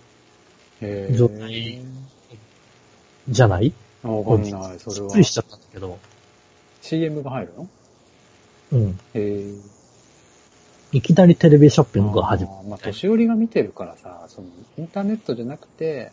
[1.17, 1.82] 状態
[3.30, 3.73] じゃない？
[4.04, 4.80] あわかんない。
[4.80, 5.17] それはびっく。
[5.19, 5.97] りしちゃったんだけど、
[6.82, 7.69] CM が入るの
[8.73, 8.89] うん。
[8.89, 9.54] へえ。
[10.91, 14.47] いきなりテレビショッピングが始まあーまあ、年寄りが見てるからさ、その、
[14.78, 16.12] インターネットじゃなくて、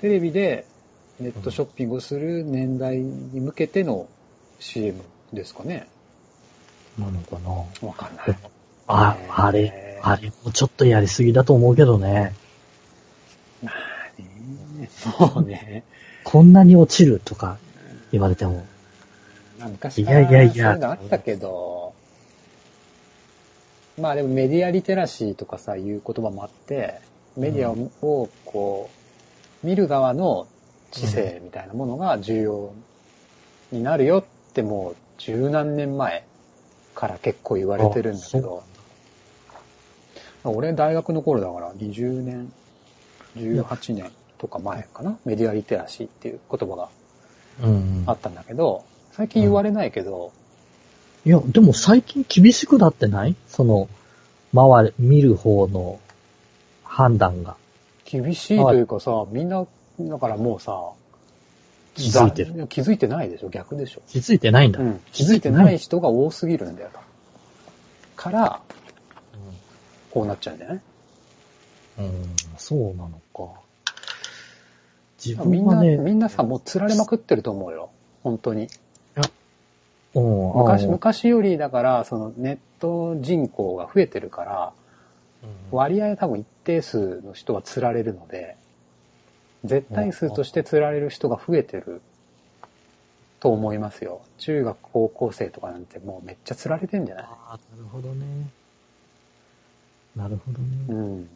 [0.00, 0.64] テレビで
[1.20, 4.08] ネットショッピングをする年代に向けての
[4.60, 5.88] CM ですかね。
[6.98, 7.88] るなのかな。
[7.88, 8.38] わかんない。
[8.86, 12.34] あ、あれ、あれもちょっとやりすぎだと思うけどね。
[13.62, 14.20] まあ
[14.78, 15.84] ね、そうね。
[16.24, 17.58] こんなに落ちるとか
[18.12, 18.66] 言われても。
[19.58, 21.92] まあ昔いからやいやいうのあったけど、
[24.00, 27.00] まあでもメディアリテラシーとかさ、いう言葉もあって、
[27.36, 28.97] メディアをこう、
[29.62, 30.46] 見る側の
[30.90, 32.72] 知性みたいなものが重要
[33.72, 36.24] になるよってもう十何年前
[36.94, 38.62] から結構言われてるんだけど、
[40.44, 42.52] 俺大学の頃だから20年、
[43.36, 46.88] 18年とか前かな、メディアリテラシーっていう言葉が
[48.06, 50.32] あったんだけど、最近言われないけど、
[51.26, 53.34] いや、でも最近厳しくなってない？
[53.48, 53.88] その、
[54.54, 56.00] 周り、見る方の
[56.84, 57.56] 判断が。
[58.10, 59.66] 厳しいというかさ、みんな、
[60.00, 60.92] だからもうさ、
[61.94, 62.54] 気づいてる。
[62.54, 63.50] ざ気づいてないでしょ？
[63.50, 64.80] 逆でしょ、気づいてないんだ。
[64.80, 66.88] うん、気づいてない人が多すぎるんだよ。
[68.16, 68.62] から、
[70.10, 70.80] こうなっちゃうんじゃない
[71.98, 73.60] うん、そうなのか。
[75.22, 77.90] 自みんな、分はね、みんなさ、もう釣られまくってると思うよ。
[78.22, 78.68] 本当に。
[80.14, 84.87] うん、昔、あ昔よりだから、そのネット人口が増えてるから、うん
[85.70, 88.56] 割合多分一定数の人が釣られるので、
[89.64, 92.00] 絶対数として釣られる人が増えてる
[93.40, 94.20] と思いますよ。
[94.38, 97.24] 中学高校生とかなんてもうめっちゃ釣られてんじゃない？
[97.24, 98.24] ああ、なるほどね。
[100.16, 100.66] なるほどね。
[100.88, 101.28] うん。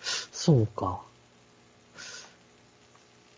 [0.00, 1.00] そうか。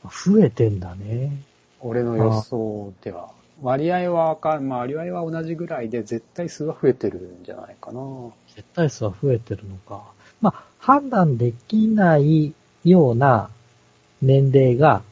[0.05, 1.33] 増えてんだね。
[1.81, 3.31] 俺の予想では。
[3.63, 8.01] 割合はわかん、まあ割合は同じぐらいで絶対数は増えてるんじゃないかな。
[8.55, 10.03] 絶対数は増えてるのか。
[10.41, 13.51] まあ、判断できないような
[14.23, 15.03] 年齢が、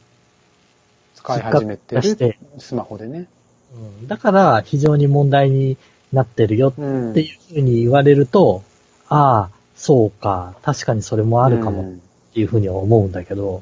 [1.15, 3.27] 使い始めてるスマホでね。
[3.73, 5.77] うんだから非常に問題に
[6.11, 7.11] なってるようん。
[7.11, 8.63] っていうふうに言われると、
[9.09, 13.61] ああ、そうか、確かにそれもあるかもうんっていうふうには思うんだけど、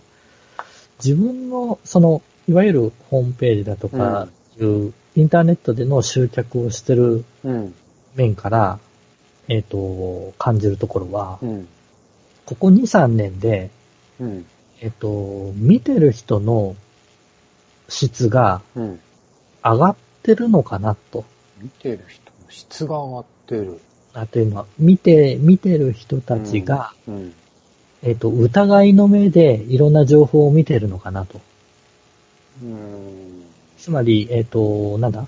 [1.04, 4.30] 自分の、その、いわゆるホームページだとか
[4.64, 7.74] いう、インターネットでの集客をしてるうん。
[8.16, 8.80] 面から、
[9.48, 11.68] えっ、と、感じるところはう、ん。
[12.46, 13.70] ここ2、3年で、
[14.20, 14.46] うん。
[14.82, 16.76] えっ、と、見てる人の
[17.90, 19.00] 質がうん。
[19.64, 21.26] 上がってるのかなと。
[21.60, 23.80] 見てる人の質が上がってる。
[24.14, 27.34] あというのは、見て、見てる人たちが、うん。
[28.04, 31.42] えっ、と、疑いの目でいろんな情報を見てるのかなと。
[32.62, 33.47] うん。
[33.78, 35.28] つまり、えっ、と、なんだ？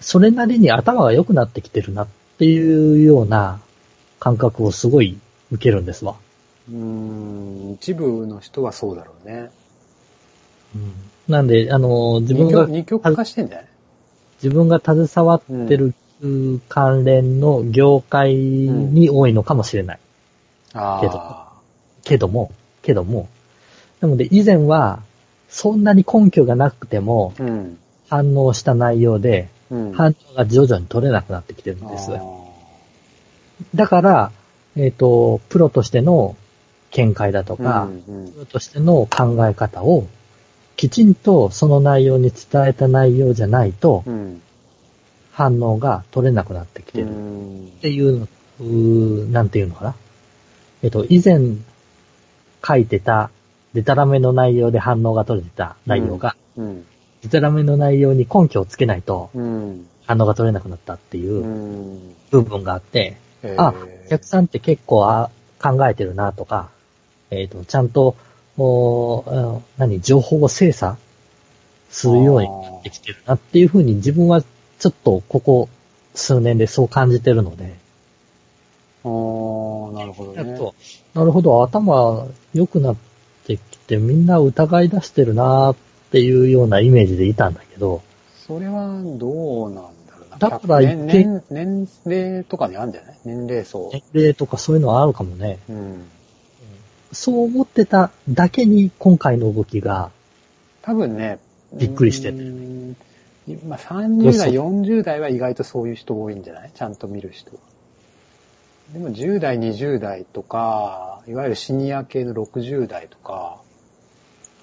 [0.00, 3.60] それなりに頭が良くなってきてるなっていうような
[4.20, 5.18] 感覚をすごい
[5.50, 6.16] 受けるんですわ。
[6.70, 7.72] うん。
[7.80, 9.50] 一部の人はそうだろうね。
[11.28, 13.66] なんで、あの、自分が、二極化してんじゃない
[14.42, 19.98] 自分が携わってる、う関連の業界に多いのかもしれない。
[20.72, 21.22] あけど
[22.04, 22.50] けども、
[22.82, 23.28] けども。
[24.00, 25.02] なので、以前は、
[25.54, 27.78] そんなに根拠がなくても、うん。
[28.08, 29.92] 反応した内容で、うん。
[29.92, 32.12] 反応が徐々に取れなくなってきてるんです。
[32.12, 32.20] あ
[33.72, 34.32] だから、
[34.76, 36.34] えっ、と、プロとしての
[36.90, 40.08] 見解だとーか、うんプロとしての考え方を、
[40.76, 44.42] きちんとその内容に伝えた内容じゃないとう、ん。
[45.30, 47.70] 反応が取れなくなってきてうるっん。
[47.80, 49.94] ていうの、うーなんていうのかな。
[50.82, 51.58] えっ、と、以前
[52.66, 53.30] 書いてた、
[53.74, 56.86] デタラメの内容で反応が取れてた内容が、うん。
[57.22, 59.86] デタラメの内容に根拠をつけないとうん。
[60.06, 63.74] 反応が取れなくなったっていううん部分があって、へーあ、
[64.06, 66.70] お客さんって結構あ考えてるなとか、
[67.30, 68.16] えっ、と、ちゃんと、
[68.56, 70.96] おーうん何、情報を精査
[71.90, 75.68] するようになってきてるなっていうふうに自分はちょっとここ
[76.14, 77.74] 数年でそう感じてるので、
[79.04, 80.72] あーなるほどね。
[81.14, 83.13] なるほど、頭良くなって
[83.84, 85.76] きてみんな疑い出してるなっ
[86.10, 88.02] ていうようなイメージでいたんだけど、
[88.46, 90.38] それはどうなんだろうな。
[90.38, 91.12] だから年一
[91.50, 93.18] 年年齢とかにあるんじゃない？
[93.24, 93.90] 年齢層。
[93.92, 95.58] 年齢とかそういうのはあるかもね。
[95.68, 96.04] うん。
[97.12, 100.10] そう思ってただけに今回の動きが
[100.82, 101.38] 多分ね、
[101.72, 102.96] びっくりしてうーん
[103.68, 106.70] まあ、30代、40代は意外とそういう人多いんじゃない？
[106.74, 107.58] ちゃんと見る人は。
[108.92, 113.58] でも10代、20代とか、いわゆるシニア系の60代とか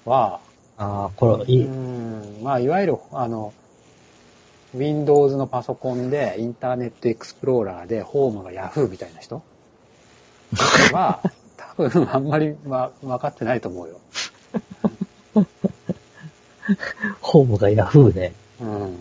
[0.04, 0.40] は、
[0.76, 1.64] ああ、これ、いい。
[1.64, 3.52] うんまあ、いわゆる、あの、
[4.74, 9.42] Windows のパソコンで、インターネットエクスプローラーで、ホームが Yahoo みたいな人
[10.92, 11.20] は、
[11.76, 14.00] 多分あんまり、ま、分かってないと思うよ。
[17.20, 18.32] ホームがヤフーで。
[18.60, 18.96] うん。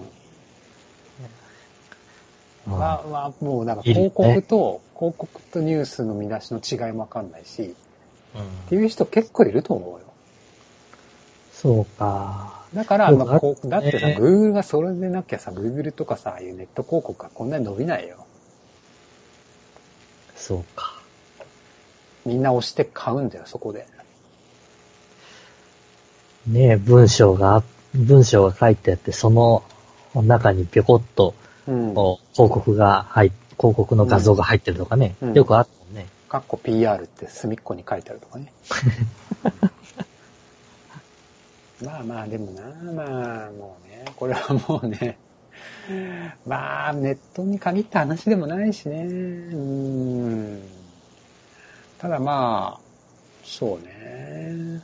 [2.68, 10.11] あは、は、もうなんか広告と、広告とニュースの見出しの違いもわかんないし、っていう人結構いると思うよ。
[11.62, 12.66] そうか。
[12.74, 18.26] だから、まあこうだってさ、ね Google がそれでなきゃさ、Google とかさ、ああいうネット広告がこんなに伸びないよ。
[20.36, 21.00] そうか。
[22.26, 23.86] みんな押して買うんだよ、そこで。
[26.48, 27.62] ねえ、文章が、
[27.94, 29.64] 文章が書いてあって、その
[30.16, 31.36] 中にぴょこっと、
[31.68, 31.90] うん。
[31.92, 35.16] 広告が入っ、広告の画像が入ってるとかね。
[35.22, 36.08] うんよくあったもんね。
[36.28, 38.52] かっこ PR って隅っこに書いてあるとかね。
[41.84, 42.62] まあまあ、でもな、
[42.94, 45.18] まあ、もうね、これはもうね、
[46.46, 49.04] まあ、ネットに限った話でもないしね。
[49.04, 50.62] うん。
[51.98, 52.80] ただまあ、
[53.44, 54.82] そうね。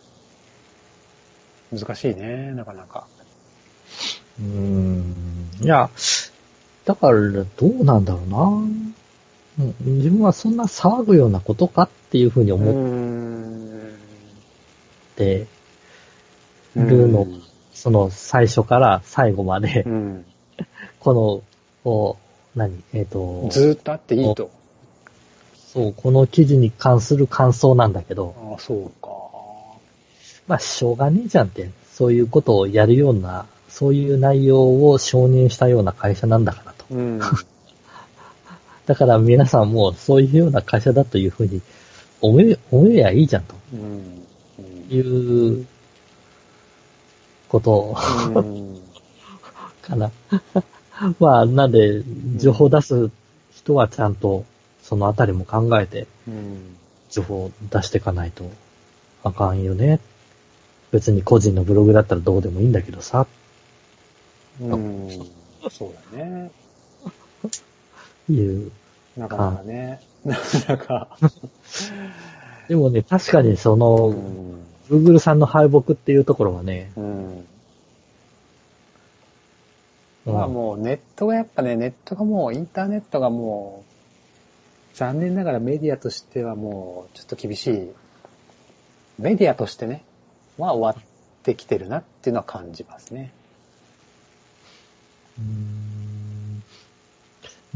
[1.71, 3.05] 難しいね、なかなか。
[4.39, 5.49] うーん。
[5.61, 5.89] いや、
[6.85, 8.43] だから、どうなんだろうな。
[9.59, 13.97] うん自分はそんな騒ぐようなことかっていうふうにう思っん。
[15.15, 15.47] て
[16.85, 17.41] るの、うん
[17.77, 20.25] その最初から最後まで、うん。
[20.99, 21.43] この、
[21.83, 22.17] こ
[22.55, 22.83] う、何？
[22.91, 24.49] えっ、と、ずーっとあっていいと。
[25.55, 29.09] そう、この記事に関する感想なんだけど、ああ、そうか。
[30.47, 36.85] まあ、しょうがねえじゃんって、そういうことをやるような、そういう内容を承認したような会社なんだからと。
[36.89, 37.21] うん。
[38.87, 41.61] だから皆さんもそういうような会社だというふうに
[42.21, 44.23] 思え、思えやいいじゃんとうん。
[44.89, 45.67] いう
[47.49, 47.95] こと
[48.33, 48.81] うん。
[49.81, 50.11] かな。
[51.19, 52.03] まあ、なんで、
[52.37, 53.09] 情報出す
[53.51, 54.45] 人はちゃんと
[54.81, 56.77] そのあたりも考えてうん。
[57.09, 58.49] 情報を出していかないと
[59.23, 59.99] あかんよね。
[60.91, 63.27] 別に個人のブログだったらどうでもいいんだけどさ、
[64.61, 65.09] うん。
[65.69, 66.51] そうだね。
[68.29, 68.71] いう。
[69.17, 70.01] なかなかね。
[70.23, 71.17] なかなか。
[72.67, 74.66] でもね、確かにそうの、ん。
[74.89, 77.37] Google さんの敗北っていうところはね、うん。
[80.25, 83.85] うんまあもうネットがやっぱね、ネットがもう、インターネットがも
[84.93, 87.91] う、残念ながらメディアとしてはもう、ちょっと厳しい。
[89.19, 90.03] メディアとしてね、
[90.57, 91.05] は終わっ
[91.43, 93.31] てきてるなっていうのは感じますね。
[95.39, 95.43] うー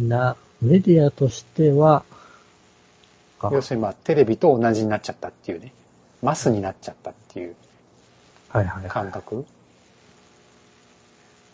[0.03, 2.03] んな、メディアとしては、
[3.39, 5.73] か要するにまあ、テレビと同じになっちゃったっていうね。
[6.21, 7.55] マスになっちゃったっていう。
[8.89, 9.45] 感覚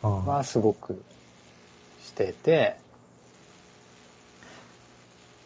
[0.01, 1.01] はすごく
[2.03, 2.75] してて、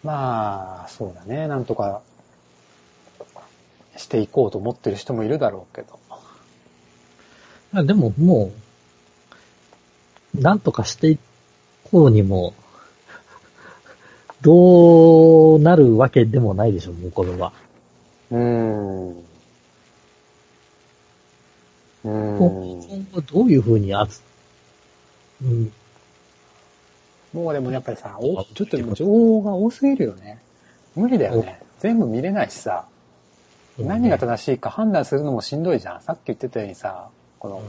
[0.04, 1.48] まあ、そうだね。
[1.48, 2.02] なんとか
[3.98, 6.00] していこうと思ってる人もいるだろうけど。
[7.72, 8.52] まあでもも
[10.36, 11.20] う、なんとかしてい
[11.92, 12.54] こうにも、
[14.42, 17.54] どうなるわけでもないでしょ、もうこれは。
[18.32, 19.01] うーん。
[22.04, 22.38] うーん。
[22.38, 24.22] 今後どういうふうにあつ、
[25.44, 25.72] うん、
[27.34, 30.40] もうでもやっぱりさ、おちょっと今情報が多すぎるよね。
[30.96, 31.62] 無理だよね。
[31.80, 32.86] 全部見れないしさ、
[33.80, 36.02] 何が正しいか判断するのもしんどいじゃん。
[36.02, 37.64] さっき言ってたようにさ、この、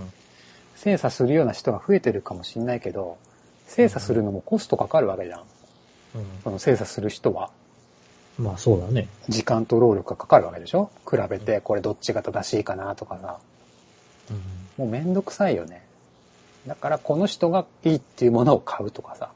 [0.74, 3.16] 精査するような人が増えてるかもしんないけど、
[3.66, 5.40] 精査するのもコストかかるわけじゃん。
[5.40, 5.46] うん
[6.44, 7.50] その精査する人は。
[8.38, 9.08] まあそうだね。
[9.28, 10.90] 時間と労力がかかるわけでしょ？
[11.08, 13.38] 比べて、これどっちが正しいかなとかさ。
[14.76, 15.84] もうめんどくさいよね。
[16.66, 19.30] だからこの人がいいっていうものを買うとかさ。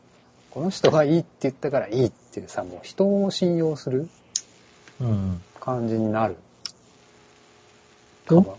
[0.51, 4.09] この人がいいって言ったからいいっていうさ、もう人を信用する
[5.01, 5.43] うん。
[5.61, 6.37] 感じになる。
[8.27, 8.43] と？
[8.43, 8.57] か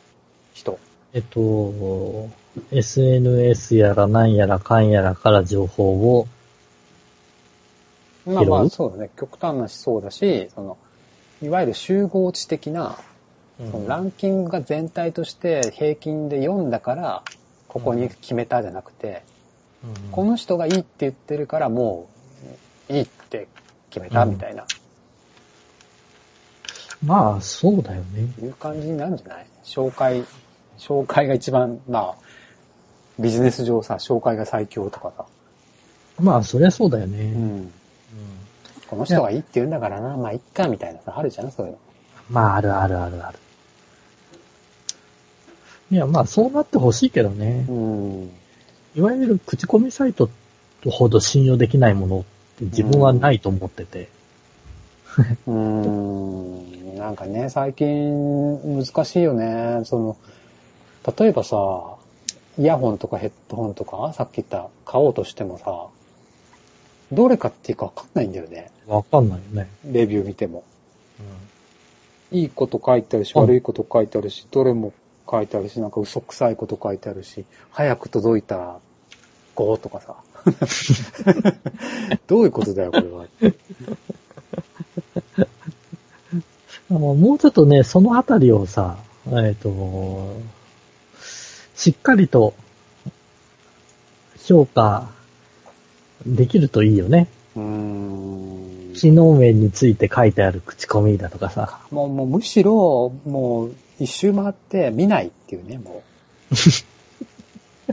[0.53, 0.77] 人。
[1.13, 2.29] えっと、
[2.71, 6.27] SNS やら何やらかんやらから情報を、
[8.27, 9.09] まあまあそうだね。
[9.17, 10.77] 極端な思想だし、その、
[11.41, 12.99] いわゆる集合値的な、
[13.71, 17.23] そのランキングが全体として平均で4だから、
[17.67, 19.23] ここに決めたじゃなくて、
[20.11, 22.07] この人がいいって言ってるからも
[22.89, 23.47] う、いいって
[23.89, 24.65] 決めたみたいな、
[27.03, 28.21] まあそうだよね。
[28.41, 29.47] いう感じになるんじゃない？
[29.63, 30.23] 紹介
[30.77, 32.15] 紹介が一番、まあ、
[33.19, 35.25] ビジネス上さ、紹介が最強とかさ。
[36.19, 37.23] まあ、そりゃそうだよね。
[37.23, 37.41] うん。
[37.41, 37.71] うん
[38.87, 41.77] この人がいいって言うんだからな、まあ、いっか、みたいなさ、あるじゃん、そういうの。
[42.29, 43.37] まあ、あるあるあるある。
[45.89, 47.65] いや、まあ、そうなってほしいけどね。
[47.69, 48.31] うん。
[48.95, 50.29] いわゆる口コミサイト
[50.85, 52.23] ほど信用できないものっ
[52.57, 54.09] て自分はないと思ってて。
[55.47, 56.97] うーん。
[56.97, 59.81] なんかね、最近難しいよね。
[59.85, 60.17] その、
[61.17, 61.95] 例えばさ、
[62.59, 65.87] イヤホンとかヘッドホンとか、さっき言った買おうとしてもさ、
[67.11, 68.71] どれかっていうかわかんないんだよね。
[68.87, 69.69] わかんないよね。
[69.85, 70.63] レビュー見ても。
[72.31, 74.91] いいこと書いてあるし、悪いこと書いてあるし、どれも
[75.29, 78.79] 書いてあるし、なんか嘘くさいこと書いてあるし、早く届いたら
[79.55, 80.15] 5とかさ。
[82.27, 83.25] どういうことだよ、これは。
[86.89, 88.97] もうもうちょっとね、そのあたりをさ、
[89.27, 90.37] えっ、と、
[91.75, 92.53] しっかりと
[94.45, 95.09] 評価
[96.25, 97.27] できるといいよね。
[97.55, 98.93] うーん。
[98.93, 101.79] 機能面について書いてある口コミだとかさ。
[101.91, 106.03] もう、もうむしろ、もう、一周回って見ないっていうね、も
[106.51, 106.55] う。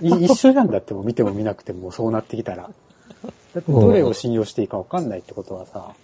[0.07, 2.71] い一緒じゃんだってもう見ても見なくてもそうなってきたら。
[3.55, 5.95] だってどれを信用していいかわかんないってことはさ、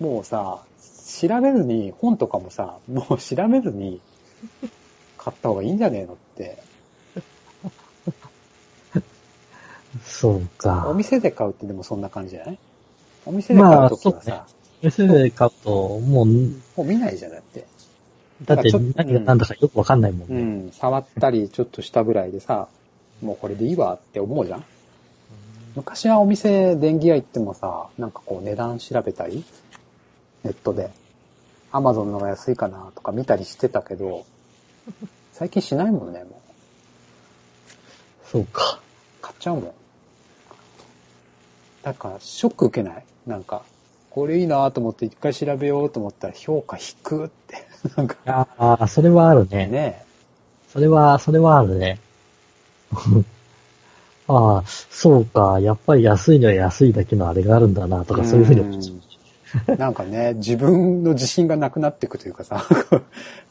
[0.00, 0.60] もうさ、
[1.20, 4.00] 調べずに、本とかもさ、もう調べずに
[5.18, 6.58] 買った方がいいんじゃねえのって。
[10.04, 10.92] そうおか。
[10.96, 12.58] 店で買うってでもそんな感じじゃない？
[13.26, 14.46] お店で買うときはさ、まあ
[14.82, 17.66] 店で買うと、もう、もう見ないじゃんだって。
[18.44, 20.42] だってちょっと何が何だかよくわかんないもんうね。
[20.68, 22.68] ん、触ったりちょっとしたぐらいでさ、
[23.20, 24.64] もうこれでいいわって思うじゃん
[25.74, 29.44] 昔はお店、電気屋行ってもさ、なんかこう値段調べたり、
[30.44, 30.90] ネットで、
[31.70, 34.24] アマゾンの方が安いかなとか見たりしてたけど、
[35.32, 36.40] 最近しないもんね、も
[38.24, 38.80] そうか。
[38.80, 39.22] う。
[39.22, 39.72] 買っちゃうもん。
[41.82, 43.04] だから、ショック受けない？
[43.26, 43.62] なんか、
[44.10, 47.67] これいいなと思って一回調べようと思ったら評価低くって。
[47.96, 49.66] なんか、ああ、それはあるね。
[49.66, 50.04] ね
[50.72, 51.98] それは、それはあるね。
[54.28, 55.58] ああ、そうか。
[55.60, 58.94] やっぱり安いのは安いだけのあれがあるんだな、とか、そういうふうに思っちゃう。
[58.94, 58.98] う
[59.76, 62.66] んなんかね、自分の自信がなくなっていくというかさ、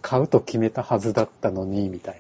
[0.03, 2.19] 買うと決めたはずだったのに、みたい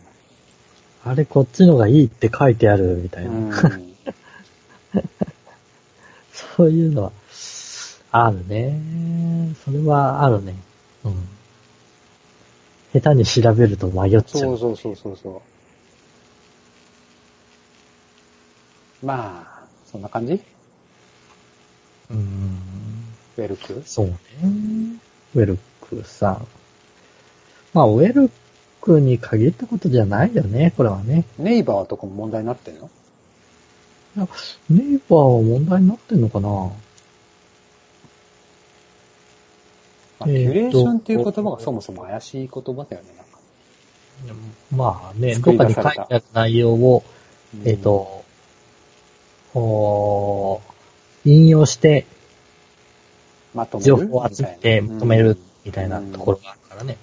[1.05, 3.31] あれ、こっちのがいいって書いてある、みたいな。
[3.31, 3.37] な。
[3.39, 3.97] うん
[6.55, 7.11] そういうのは、
[8.11, 8.79] あるね。
[9.63, 10.55] それはあるね。
[11.03, 11.36] うん。
[12.93, 14.39] 下手に調べると迷っちゃ。
[14.39, 15.41] そううそうそうそうそ
[19.03, 19.05] う。
[19.05, 20.41] まあ、そんな感じ？
[22.09, 22.57] うん。
[23.37, 23.83] ウェルク？
[23.85, 24.15] そうね。
[25.35, 26.47] ウェルクさん。
[27.73, 28.31] まあ、ウェル
[28.81, 31.25] クに限ったことじゃないよね、これはね。
[31.37, 32.89] ネイバーとかも問題になってんの？
[34.69, 36.71] ネイバーは問題になってんのかな？
[40.19, 43.09] まあ、キュレーションっていう言葉がそもそも怪しい言葉だよね、
[44.25, 44.41] なんか。
[44.75, 47.03] まあね、作どっかに書いてある内容を、
[47.55, 47.67] うん。
[47.67, 48.23] えっ、、と、
[49.53, 50.61] おー
[51.25, 52.05] 引用して
[53.53, 53.87] まとめる？
[53.87, 56.97] 情報を集めてまとめるみたいなうんところがあるからね。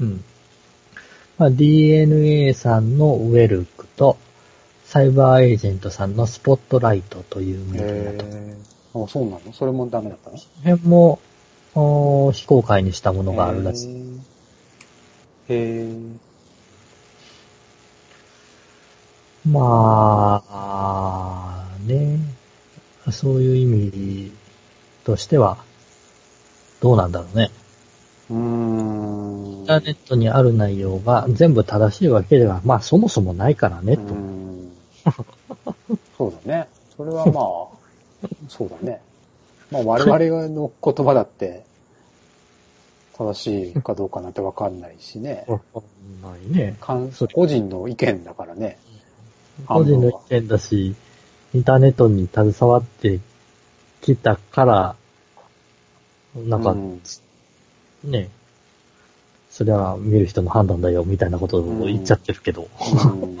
[0.00, 0.24] うん。
[1.38, 4.16] まあ、DNA さんのウェルクと、
[4.84, 9.52] サイバーエージェントさんのスポットライトというメディアと、あ、そうなの？
[9.52, 10.36] それもダメだったの？
[10.36, 11.20] の辺も、
[11.74, 13.90] 非公開にしたものがあるらしい。
[13.90, 14.20] へー。
[15.48, 16.30] へー
[19.46, 22.18] まあ、ね、
[23.10, 24.32] そういう意味
[25.04, 25.56] としては、
[26.80, 27.50] どうなんだろうね。
[28.30, 29.60] うーん。
[29.60, 34.14] インターネットにある内容が全部正しいわけでは、まあそもそもないからね、うと。
[34.14, 34.72] ん。
[36.18, 36.68] そうだね。
[36.96, 39.00] それはまあ、 そうだね。
[39.70, 41.64] まあ我々の言葉だって、
[43.16, 45.44] 正しいかどうかなんてわかんないしね。
[45.48, 46.76] わかんないね。
[47.34, 48.78] 個人の意見だからね。
[49.66, 50.94] 個人の意見だし、
[51.52, 53.20] インターネットに携わって
[54.00, 54.96] きたから、
[56.34, 57.02] なんか、うん
[58.04, 58.30] ね、
[59.50, 62.68] それは見る人の判断だよ、みたいなことを言っちゃってるけど。
[63.04, 63.38] うん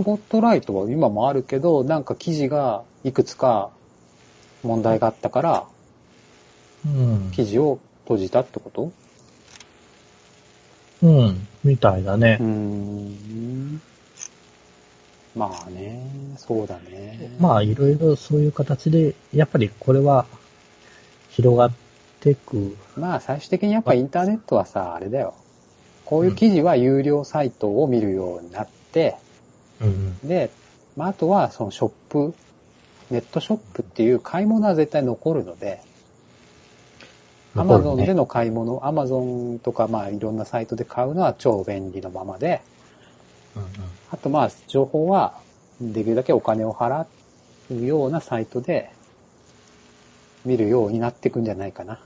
[0.00, 3.68] スポットライトは今もあるけど、なんか記事がいくつか
[4.62, 5.64] 問題があったから、
[6.86, 7.30] うん。
[7.32, 8.92] 記事を閉じたってこと？
[11.02, 12.46] うん、みたいだねうー。
[12.46, 13.82] ん。
[15.36, 17.36] まあね、そうだね。
[17.38, 20.24] まあ、いろいろそういう形で、やっぱりこれは
[21.28, 21.72] 広がっ
[22.20, 22.74] てく。
[22.96, 25.34] まあ最終的にやっぱインターネットはさ、あれだよ。
[26.06, 29.29] こういう記事は有料サイトを見るようになって、うん。
[30.24, 30.50] で、
[30.96, 32.34] まああとはそのショップ、
[33.10, 35.80] ネットショップっていう買い物は絶対残るので、
[37.56, 42.60] アマゾンでの買い物、アマゾンとかまあいろんなサイトで買うのは超便利のままで、
[43.56, 43.68] うんうん
[44.12, 45.34] あとまあ情報は
[45.80, 47.06] できるだけお金を払
[47.70, 48.90] うようなサイトで
[50.44, 52.00] 見るようになっていくんじゃないかな。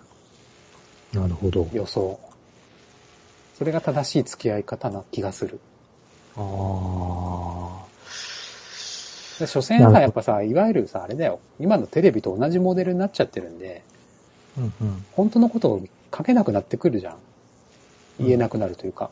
[1.14, 1.66] なるほど。
[1.72, 2.18] 予想。
[3.56, 5.60] それが正しい付き合い方な気がする。
[6.36, 7.84] ああ。
[9.38, 11.40] で所詮さ、なるほどやっぱさ、いわゆるさ、あれだよ。
[11.58, 13.82] 今のテレビと同じモデルになっちゃってるんで、
[14.56, 15.04] うんうん。
[15.12, 15.82] 本当のことを
[16.16, 17.16] 書けなくなってくるじゃん。
[18.20, 19.10] 言えなくなるというか、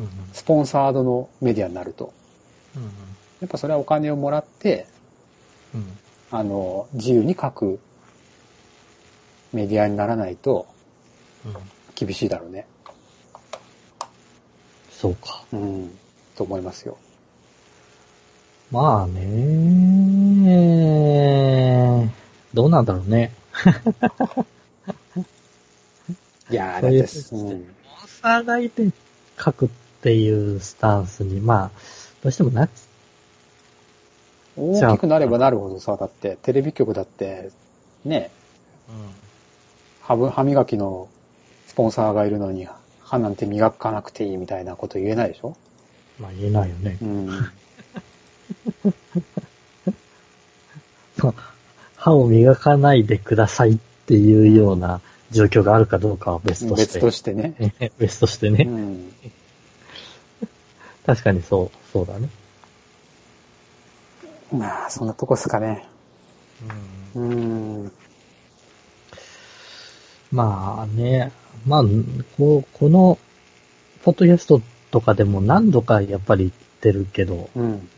[0.00, 2.12] うんスポンサードのメディアになると。
[2.76, 2.82] うん。
[2.82, 2.88] や
[3.46, 4.86] っぱそれはお金をもらって、
[5.74, 5.98] うん。
[6.30, 7.78] あの、自由に書く
[9.52, 10.66] メディアにならないと
[11.44, 11.54] うん。
[11.94, 12.66] 厳しいだろうね。
[14.90, 15.44] そうか。
[15.52, 15.98] うん。
[16.36, 16.96] と思いますよ。
[18.70, 19.32] まあね
[22.54, 23.32] どうなんだろうね。
[26.50, 27.06] いやー、だって、うん。
[28.06, 28.90] スターがいて
[29.42, 29.68] 書くっ
[30.02, 31.70] ていうスタンスに、まあ、
[32.22, 32.70] どうしてもなっち
[34.56, 37.50] 大きくなればなるほどさ、だって、テレビ局だって、
[38.04, 38.30] ね、
[40.02, 41.08] 歯ぶ歯磨きの
[41.66, 42.68] スポンサーがいるのに、
[43.00, 45.56] 歯なんて磨かなくていいみたいなこと言えないでしょ？
[46.22, 46.96] まあ言えないよね。
[47.02, 47.28] うん。
[51.96, 55.00] 歯を磨かないでくださいっていうような
[55.32, 56.92] 状況があるかどうかは別として。
[56.94, 57.72] 別としてね。
[57.78, 57.90] て。
[57.98, 58.64] 別としてうね。
[58.64, 59.12] ん。
[61.04, 62.28] 確かにそう、そうだね。
[64.52, 65.88] まあ、そんなとこっすかね。
[67.14, 67.92] うん。
[70.30, 71.32] まあね、
[71.66, 71.82] まあ、
[72.36, 73.18] こうこの、
[74.04, 74.62] ポッドキャスト
[74.92, 77.88] とかでも何度かやっぱり言ってるけど、うん。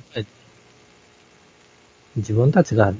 [2.17, 2.95] 自分たちが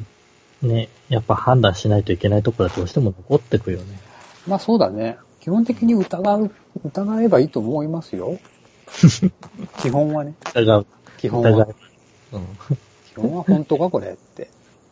[0.61, 3.99] ね、やっぱ判断しないといけないところはどうしても残ってくよね。
[4.47, 5.17] まあそうだね。
[5.41, 6.51] 基本的に疑う、
[6.85, 8.39] 疑えばいいと思いますよ。
[9.79, 10.35] 基本はね。
[10.55, 10.87] 疑う。
[11.19, 11.67] 基本疑うは。。
[12.33, 12.47] うん。
[13.07, 14.49] 基本は本当かこれって。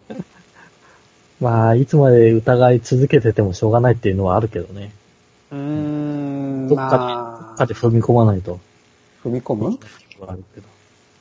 [1.41, 4.93] まあ、いつまで疑い続けててもしょうがないっていうのはあるけどね。
[5.51, 6.69] うーん。
[6.69, 8.61] どっかで、どまあっかで、踏み込まないと。
[9.25, 9.79] 踏み込む？
[10.29, 10.69] あるけど。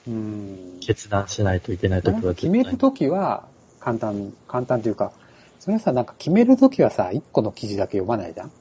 [0.07, 0.77] うん。
[0.81, 3.45] 決断しないといけないときは決めるときは
[3.79, 5.11] 簡単、簡単というか、
[5.59, 8.51] それはさ、なんか決めるときはさ、一個の記事だけ読まないじゃん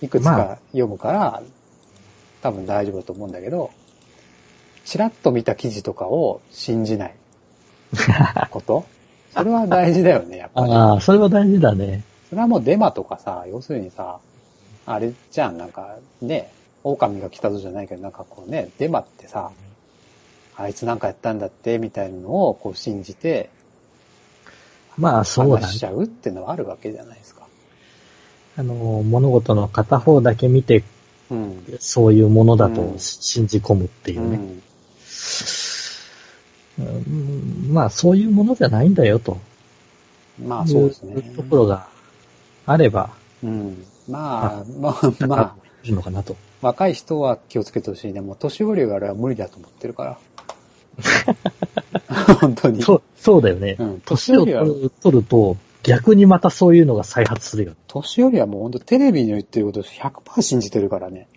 [0.00, 1.42] いくつまか読むから、
[2.42, 3.70] 多分大丈夫だと思うんだけど、
[4.84, 7.14] チラッと見た記事とかを信じない
[8.50, 8.84] こと？
[9.34, 10.72] それは大事だよね、やっぱり。
[10.72, 12.04] ああ、それは大事だね。
[12.30, 14.18] それはもうデマとかさ、要するにさ、
[14.86, 16.50] あれじゃん、なんかね、
[16.84, 19.50] 狼が来たぞじゃないけど、なんかこうね、デマってさ、
[20.56, 23.50] あいつなんかやったんだって、みたいなのをこう信じて、
[24.96, 25.86] まあ、そうだね話しち。
[25.86, 27.46] ゃうってのはあるわけじゃないですか。
[28.56, 30.84] あの、物事の片方だけ見て、
[31.30, 31.64] うん。
[31.80, 34.36] そういうものだとうん信じ込むっていうね。
[36.78, 36.86] うん。
[36.86, 36.88] う
[37.70, 39.38] んまあ、そういうものじゃないんだよと。
[40.44, 41.14] まあそうですね。
[41.14, 41.88] いうところが
[42.66, 43.10] あれば、
[43.42, 43.84] うん。
[44.08, 46.36] まあ、まあ、まあ、いいのかなと。
[46.62, 48.20] 若い人は気をつけてほしいね。
[48.20, 50.18] もう年寄りがあれは無理だと思ってるから。
[52.40, 52.82] 本当に。
[52.82, 53.76] そう、そうだよね。
[53.78, 54.00] うん。
[54.00, 57.74] 年を年寄りは、取る取ると、逆にまたそういうのが再発するよ。
[57.86, 61.28] 年寄りはもう本当テレビに言ってることを100%信じてるからね。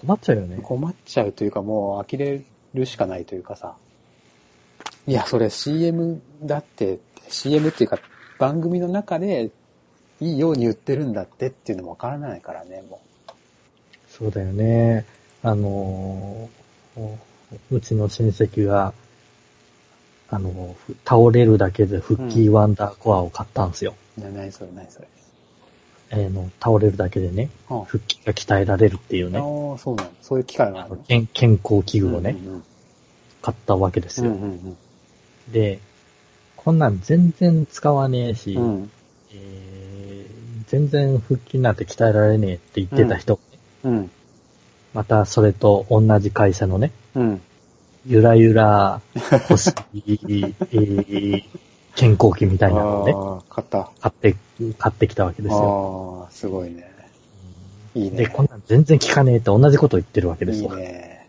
[0.00, 0.58] 困っちゃうよね。
[0.62, 3.76] 困っちゃうというかもう呆れるしかないというかさ。
[5.06, 6.98] いや、それ CM だって、
[7.28, 7.98] CM っていうか
[8.38, 9.50] 番組の中で
[10.20, 13.00] いいように言ってるんだってっていうのもわからないからね、も
[14.18, 15.04] そうだよね。
[15.42, 17.16] あのー
[17.70, 18.92] うちの親戚が、
[20.30, 23.94] あのー倒れるだけで復帰ワンダーコアを買ったんですよ。
[24.18, 24.20] う。
[24.22, 25.08] な何それ、何それ。
[26.10, 30.10] えーの、倒れるだけでね、あ復帰が鍛えられるっていうあね、ー、そうなの。
[30.22, 30.96] そういう機会があるの？
[31.04, 32.64] 健健康器具をね、うん
[33.42, 34.34] 買ったわけですうんよ。
[34.34, 34.76] うん
[35.52, 35.78] で、
[36.56, 38.64] こんなん全然使わねえし、うん。
[38.64, 38.90] うん。
[39.32, 40.36] えー
[40.68, 43.38] 全然腹筋なんて鍛えられねえって言ってた人、
[43.86, 44.10] うん。
[44.94, 47.40] またそれと同じ会社のね、うん。
[48.06, 49.00] ゆらゆら
[49.48, 51.44] 欲しい、えー
[51.96, 53.90] 健康器みたいなのをね、ああ、買った。
[54.00, 54.36] 買って、
[54.78, 56.26] 買ってきたわけですよ。
[56.26, 56.94] ああ、すごいね。
[57.94, 58.18] いいね。
[58.18, 60.76] で、こんなん全然効かねえって同じことを言ってるわけですいいよ。
[60.76, 61.26] ね。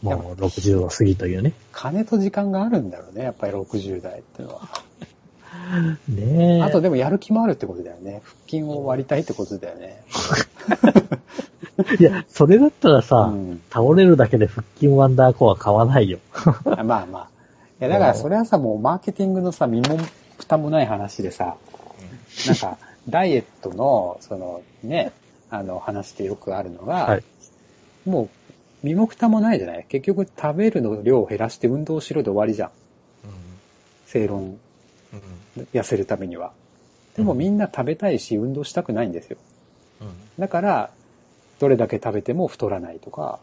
[0.00, 1.52] もう60を過ぎというね。
[1.72, 4.68] 金と時間があるんだろうね、やっぱり60代ってのは。
[6.08, 6.62] ねえ。
[6.62, 8.22] あとでもやる気もあるってことだよね。
[8.24, 10.02] 腹筋を割りたいってことだよね。
[12.00, 16.18] いや、それだったらさ、うん倒れるだけで腹筋ワンダーコア買わないよ。
[16.64, 17.28] あまあまあ。
[17.80, 19.98] いや、だからそれはさ、もうマーケティングのさ、身も
[20.38, 21.56] 蓋もない話でさ、
[22.46, 25.12] なんか、ダイエットの、その、ね、
[25.50, 27.24] あの、話でよくあるのが、はい
[28.06, 28.28] もう、
[28.86, 29.84] 身も蓋もないじゃない？
[29.88, 32.70] 結局食べるの量を減らして運動しろで終わりじゃん。
[34.06, 34.56] 正論、
[35.74, 36.52] 痩せるためには。
[37.16, 39.36] でもみんな食べたいし、運動したくないんですよ。
[40.38, 40.90] だから、
[41.58, 43.40] どれだけ食べても太らないとか、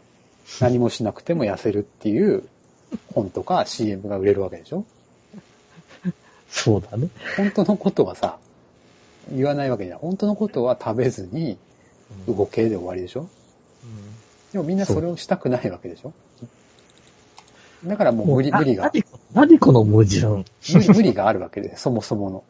[0.60, 2.48] 何もしなくても痩せるっていう
[3.12, 4.84] 本とか CM が売れるわけでしょ？
[6.48, 7.08] そうだね。
[7.36, 8.38] 本当のことはさ、
[9.32, 9.98] 言わないわけじゃん。
[9.98, 11.58] 本当のことは食べずに
[12.28, 13.28] 動けで終わりでしょ？
[14.52, 16.12] でもみんなそれをしたくないわけでしょ？
[17.84, 18.90] だからもう無理、な無理が、
[19.34, 20.26] 何この矛盾。
[20.72, 22.44] 無理無理があるわけで、そもそもの。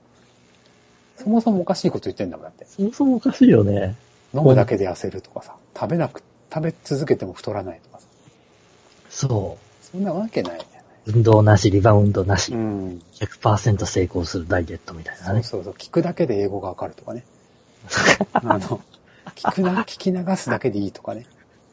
[1.17, 2.67] そもそもおかしいこと言ってんだもんだって。
[2.67, 3.97] そもそもおかしいよね。
[4.35, 8.07] 飲むだけで痩せるとかさ、食べなく、食べ続けても太らないとかさ。
[9.11, 10.85] そそんなわけないじゃない。
[11.07, 11.13] う。
[11.17, 13.03] 運動なし、リバウンドなし、うん。
[13.15, 15.43] 100%成功するダイエットみたいなね。
[15.43, 15.75] そうそうそう。
[15.75, 17.25] 聞くだけで英語がわかるとかね。
[18.35, 18.81] あの、
[19.35, 21.27] 聞くな、聞き流すだけでいいとかね。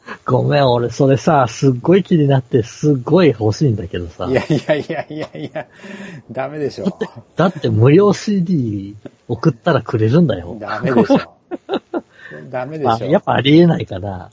[0.25, 4.33] ごめん、俺それさ、すっごい気になって、すっごい欲しいんだけどさい。
[4.33, 5.67] やいやいやいやいや、
[6.31, 6.97] ダメでしょ。
[7.35, 8.95] だって無料 CD
[9.27, 10.57] 送ったらくれるんだよ。
[10.59, 11.33] ダメでしょ。
[12.49, 13.07] ダメであしょ。
[13.11, 14.29] やっぱありえないかな。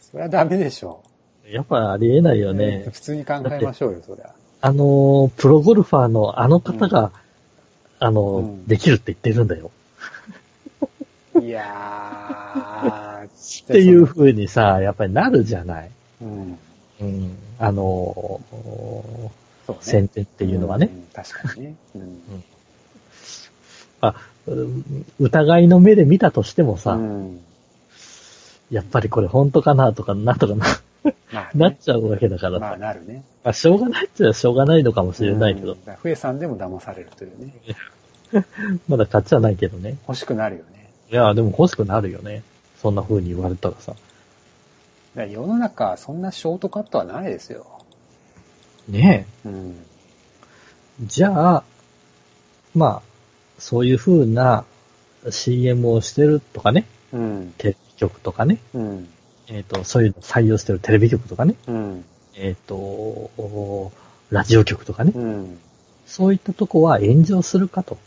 [0.00, 1.00] それはダメでしょ。
[1.48, 2.84] やっぱありえないよね。
[2.92, 4.30] 普通に考えましょうよ、そりゃ。
[4.60, 7.10] あのー、プロゴルファーのあの方が、
[7.98, 9.70] あのー、うんできるって言ってるんだよ。
[11.42, 12.29] いやー。
[13.62, 15.90] っていう風にさ、やっぱりなるじゃない。
[16.22, 16.58] うん。
[17.00, 17.36] うん。
[17.58, 19.78] あのー、そうね。
[19.80, 20.86] 先手っていうのはね。
[20.86, 21.06] ん。
[21.12, 21.74] 確かにね。
[21.94, 22.22] うん。
[24.02, 24.14] あ、
[24.46, 27.40] うん疑いの目で見たとしてもさ、うん。
[28.70, 30.64] やっぱりこれ本当かなとか、なんとかな、
[31.32, 31.78] まあ、 なっね。
[31.80, 32.60] ちゃうわけだからさ。
[32.60, 33.24] まあ、なるね。
[33.44, 35.80] まあ、しょうがないっちゃしょうがないのかもしれないけど、うん。
[35.80, 37.54] だから笛さんでも騙されるというね。
[38.88, 39.96] まだ勝ちはないけどね。
[40.06, 40.90] 欲しくなるよね。
[41.10, 42.42] いや、でも欲しくなるよね。
[42.80, 43.94] そんな風に言われたらさ。
[45.14, 47.66] 世の中、そんなショートカットはないですよ。
[48.88, 49.76] ねうん。
[51.02, 51.06] え。
[51.06, 51.64] じゃあ、
[52.74, 53.02] まあ、
[53.58, 54.64] そういう風な
[55.30, 57.54] CM をしてるとかね、うん。
[57.58, 59.08] テレビ局とかね、うん。
[59.48, 62.04] えっ、と、そういうの採用してるテレビ局とかね、うん。
[62.34, 63.92] えっ、と、お
[64.30, 65.58] ラジオ局とかね、うん。
[66.06, 67.98] そういったとこは炎上するかと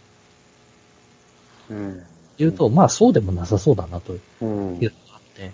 [1.69, 2.03] うん。
[2.37, 4.79] いうと、まあそうでもなさそうだなといううん。
[4.79, 5.51] のがあって、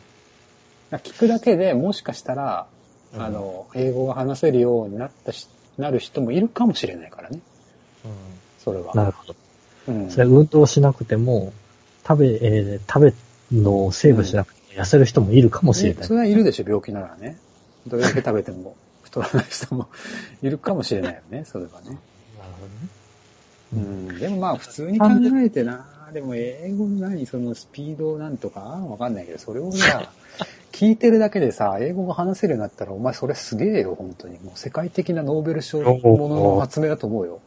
[1.09, 2.67] 聞くだけでもしかしたら、
[3.13, 7.39] うんあの、英語が話せるようになったし、なる人もいるかもしれないからね。
[8.63, 8.93] それは。
[8.93, 9.35] なるほど。
[9.87, 10.09] うん。
[10.09, 11.53] それ運動しなくても、
[12.07, 13.13] 食べ、えー食べ
[13.51, 16.01] のをセーブしなくても痩せる人もいるかもしれない。
[16.01, 17.37] ねそれはいるでしょ、病気ならね。
[17.87, 19.87] どれだけ食べても 太らない人も
[20.43, 21.85] いるかもしれないよね、それはね。
[21.85, 21.97] なる
[23.71, 24.09] ほどね。
[24.11, 24.19] うん。
[24.19, 25.07] でもまあ普通に考
[25.41, 28.59] えてな、でも英語の何、そのスピードなんとか？
[28.61, 30.11] わかんないけど、それをさ、
[30.71, 34.35] 聞いてるだけでさ、英語が話せるようになったら、お前それすげえよ、本当に。
[34.39, 35.99] もう世界的なノーベル賞も
[36.29, 37.39] のの発明だと思うよ。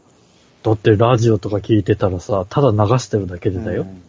[0.62, 3.82] だってラジオとか聞いてたらさ、ただ流してるだけでだよ。
[3.82, 4.02] うん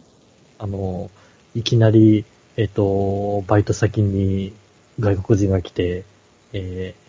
[0.56, 1.10] あの、
[1.54, 2.24] いきなり、
[2.56, 4.52] えっ、と、バイト先に
[5.00, 6.04] 外国人が来て、
[6.52, 7.03] えー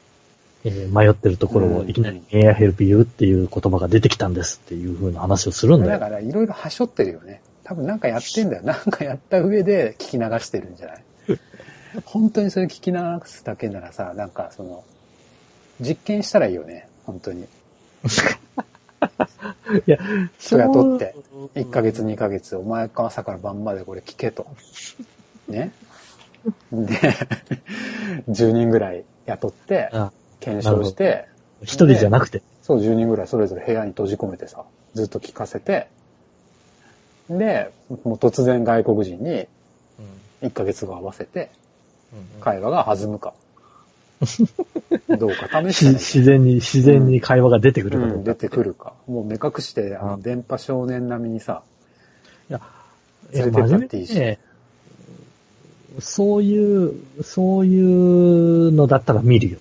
[0.65, 3.01] えー迷ってるところをうんいきなり May I help you?
[3.01, 5.91] っていう言葉が出てきたんですっていう風な話をするんだよ。
[5.93, 7.41] だからいろいろはしょってるよね。
[7.63, 8.63] 多分なんかやってんだよ。
[8.67, 11.03] なんかやった上で聞き流してるんじゃない？
[12.03, 14.83] 本当にそれ聞き流すだけならさ、なんかその、
[15.79, 16.87] 実験したらいいよね。
[17.05, 17.43] 本当に。
[19.87, 19.97] いや、
[20.37, 24.45] 人雇ってそう1ヶ月2ヶ月、お前か朝から晩までこれ聞けと。
[25.47, 25.71] ね。
[26.71, 26.93] で、
[28.29, 30.11] 10人ぐらい雇って、あ
[30.45, 31.27] 検証して、
[31.63, 32.43] 一人じゃなくて。
[32.61, 35.87] そう10人ぐらいそれぞれ部屋に閉じ込めてさ、ずっと聞かせて、
[37.29, 37.71] で、
[38.03, 39.47] もう突然外国人に
[40.41, 41.49] 1ヶ月後合わせて、
[42.39, 43.33] 会話が弾むか。
[45.19, 45.91] どうか試ししてね。
[45.93, 48.33] 自然に、自然に会話が出てくるかどう、うんか。
[48.33, 48.93] 出てくるか。
[49.07, 51.63] もう目隠して、あの、うん電波少年並みにさ、
[52.49, 52.61] いや、
[53.33, 54.37] 連れてったっていいし
[55.99, 56.93] そういう、
[57.23, 59.59] そういうのだったら見るよ。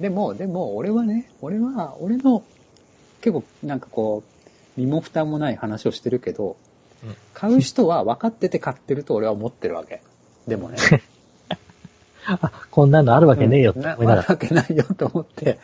[0.00, 2.42] でも、でも、俺はね、俺は、俺の、
[3.20, 4.22] 結構、なんかこ
[4.76, 6.56] う、身も蓋もない話をしてるけど、
[7.32, 10.02] 買う人は分かってて買ってると俺は思ってるわけ。
[10.46, 10.78] でもね。
[12.26, 15.58] あ、こんなのあるわけねえよってな思いながあるわけないよと思って、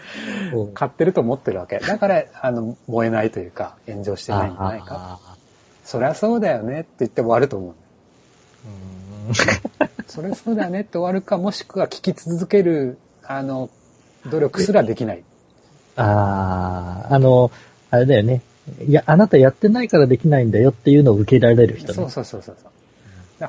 [0.52, 0.58] ら。
[0.58, 1.78] うん買ってると思ってるわけ。
[1.78, 5.18] だから、あの、燃えないというか、炎上してないんじゃないか。
[5.24, 5.36] あ
[5.84, 7.74] そりゃそうだよねって言って終わると思う。
[8.66, 9.34] ーうん
[10.06, 13.70] それそうだよねって終わるか、もしくは聞き続ける、あの、
[14.26, 15.22] 努力すらできない。
[15.96, 17.50] あーあの、
[17.90, 18.42] あれだよね。
[18.86, 21.94] いや、あなたやってないからできないんだよっていうのを受け入れられる人ね。
[21.94, 22.56] そうそうそうそう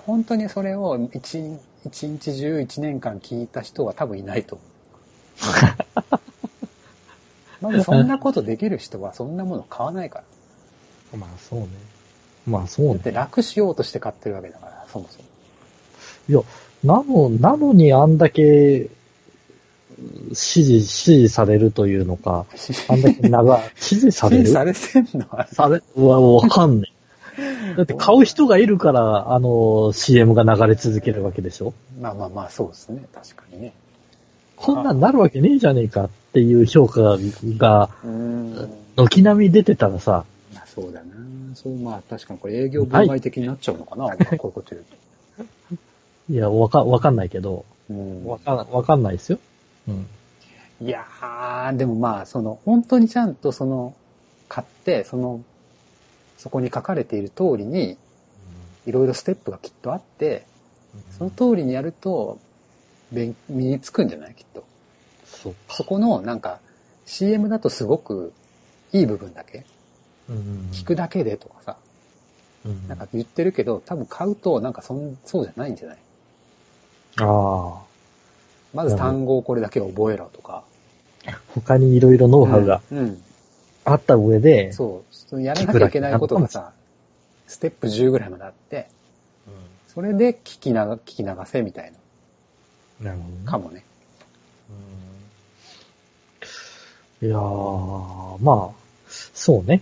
[0.06, 4.68] 本当にそれを一一日中一年間聞いた人は多分いないと思う。
[7.72, 10.24] まずそんなことできる人はそんなもの買わないか
[11.12, 11.18] ら。
[11.18, 11.68] まあそうね。
[12.48, 12.94] まあそうね。
[12.94, 15.26] だって楽しようとして買ってるわけだから、そもそも。
[16.30, 16.42] いや、
[16.84, 18.90] なの、なのにあんだけ、
[20.34, 22.46] 支持、支持されるというのか、
[22.88, 24.46] あんだけ長い、支持される？
[24.46, 25.28] 支持されてんの？
[25.30, 26.88] は、され、うわ、わかんね
[27.38, 27.76] え。
[27.76, 31.74] だって買う人がいるから、あの、CM が流れ続けるわけでしょ？
[32.00, 33.06] まあまあまあ、そうですね。
[33.14, 33.74] 確かにね。
[34.56, 38.74] こんなんなるわけねえじゃねえかっていう評価が、うーん。
[38.96, 41.16] 軒並み出てたらさ、まあそうだな。
[41.56, 44.86] そう、まあ確かにこれ営業妨害的になっちゃうのかな、まあこういうこと言う
[45.70, 45.76] と。
[46.30, 49.40] いや、わか、わかんないけど、うんわかん、わかんないですよ。
[49.88, 50.08] うん。
[50.80, 53.94] いやー、でもまあ、その、本当にちゃんとその、
[54.50, 55.42] 買って、その、
[56.38, 57.98] そこに書かれている通りに、
[58.86, 60.44] いろいろステップがきっとあって、
[61.18, 62.38] その通りにやると、
[63.12, 64.64] 勉身につくんじゃないきっと。
[65.26, 65.54] そう。
[65.70, 66.60] そこの、なんか、
[67.06, 68.32] CM だとすごく
[68.94, 69.64] いい部分だけ、
[70.30, 70.70] うん。
[70.72, 71.76] 聞くだけでとかさ、
[72.66, 72.88] うん。
[72.88, 75.98] なんか言ってるけど、多分買うと、なんかそん、そうじゃないんじゃない？
[77.20, 77.91] あ
[78.74, 80.64] まず単語をこれだけ覚えろとか。
[81.28, 81.40] あ。
[81.54, 82.98] 他にいろいろノウハウがうん。
[82.98, 83.24] うん
[83.84, 85.16] あった上で、そう。
[85.16, 86.72] そのやらなきゃいけないことがさ、
[87.48, 88.88] ステップ10ぐらいまであって、
[89.88, 91.92] それで聞きなが、聞き流せみたい
[93.02, 93.84] なるほどねな、かもね。
[97.22, 99.82] いやー、まあ、そうね。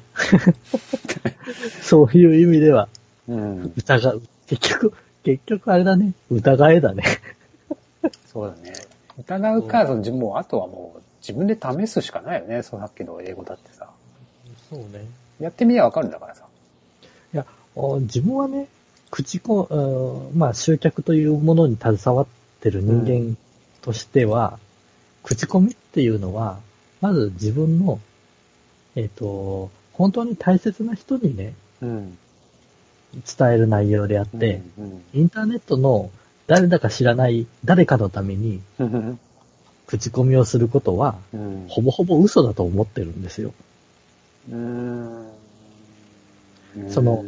[1.82, 2.88] そういう意味では、
[3.28, 3.74] うん。
[3.78, 4.22] 疑う。
[4.48, 6.14] 結局、結局あれだね。
[6.30, 7.04] 疑えだね。
[8.32, 8.74] そうだね。
[9.18, 12.62] 疑うか、その自分もう、あとはもう、自分で試すしかないよね。
[12.62, 13.90] そのさっきの英語だってさ。
[14.70, 15.06] そうね。
[15.40, 16.46] やってみりゃわかるんだからさ。
[17.34, 18.68] いや、お自分はね、
[19.10, 22.28] 口こ、うんまあ、集客というものに携わっ
[22.62, 23.36] てる人間
[23.82, 24.60] としては、
[25.24, 26.60] 口コミっていうのは、
[27.02, 28.00] まず自分の、
[28.96, 32.18] えっ、と、本当に大切な人にね、うん。
[33.38, 36.12] 伝える内容であって、うん、インターネットの
[36.50, 39.20] 誰だか知らない誰かのためにうん。
[39.86, 41.66] 口コミをすることは、うん。
[41.70, 43.54] ほぼほぼ嘘だと思ってるんですよ。
[44.52, 45.28] うん。
[46.90, 47.24] その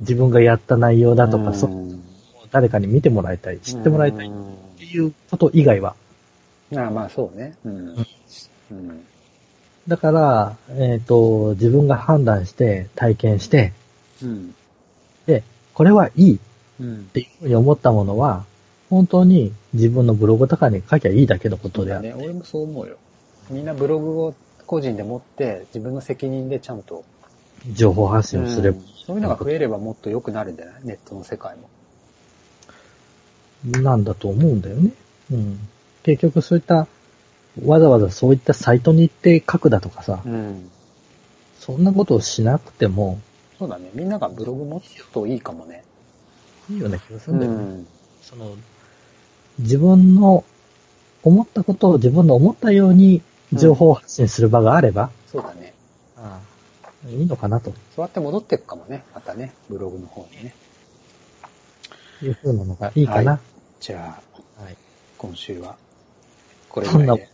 [0.00, 1.68] 自分がやった内容だとか、そ
[2.52, 5.94] 誰かに見てもらいたい、知ってもらいたいっうんていうこと以外は。
[6.76, 7.56] ああまあそうね。
[7.64, 8.06] うん。
[8.70, 9.04] うん。
[9.88, 13.72] だから、えっ、と、自分が判断して、体験して、
[14.22, 14.54] うん。
[15.26, 15.42] で、
[15.74, 16.38] これはいいっ
[16.82, 17.04] うん。
[17.12, 18.44] ていうふうに思ったものは、
[18.90, 22.08] 本当に自分のブログとかに書きゃいいだけのことである。
[22.08, 22.14] ね。
[22.14, 22.96] 俺もそう思うよ。
[23.50, 24.34] みんなブログを
[24.66, 27.04] 個人で持って、自分の責任でちゃんと、
[27.72, 30.74] 情報発信をすればうんそういうのが増えればもっと良くなるんじゃない？
[30.84, 31.68] ネットの世界も。
[33.82, 34.90] なんだと思うんだよね。
[35.30, 35.58] うん。
[36.02, 36.88] 結局そういった、
[37.64, 40.70] わざわざそういったサイトに行って書くだとかさ、うん。
[41.60, 43.20] そんなことをしなくても
[43.58, 43.90] そうだね。
[43.94, 45.84] みんながブログ持つといいかもね。
[46.70, 47.58] いいような気がすうるんだよね。
[47.80, 47.86] ん。
[48.22, 48.56] その、
[49.58, 50.44] 自分の
[51.22, 55.74] 思ったことを自分の思ったように情報発信する場があれば、そうだね。
[56.16, 56.40] あ
[57.04, 59.04] あいいのかなとそうやって戻っていくかもね。
[59.14, 59.52] またね。
[59.68, 60.54] ブログの方にね。
[62.22, 63.32] いうふうなのがいいかな。
[63.32, 63.38] は
[63.80, 64.20] じゃ
[64.58, 64.76] あ、はい。
[65.18, 65.76] 今週は、
[66.68, 67.32] これそんなぐらいで。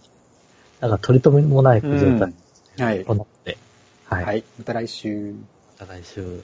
[0.81, 2.35] だから取り留めもない状態うん
[2.79, 3.05] はい。
[3.05, 3.59] となって、
[4.05, 4.25] はい。
[4.25, 4.45] はい。
[4.59, 5.35] また来週。
[5.79, 6.43] また来週。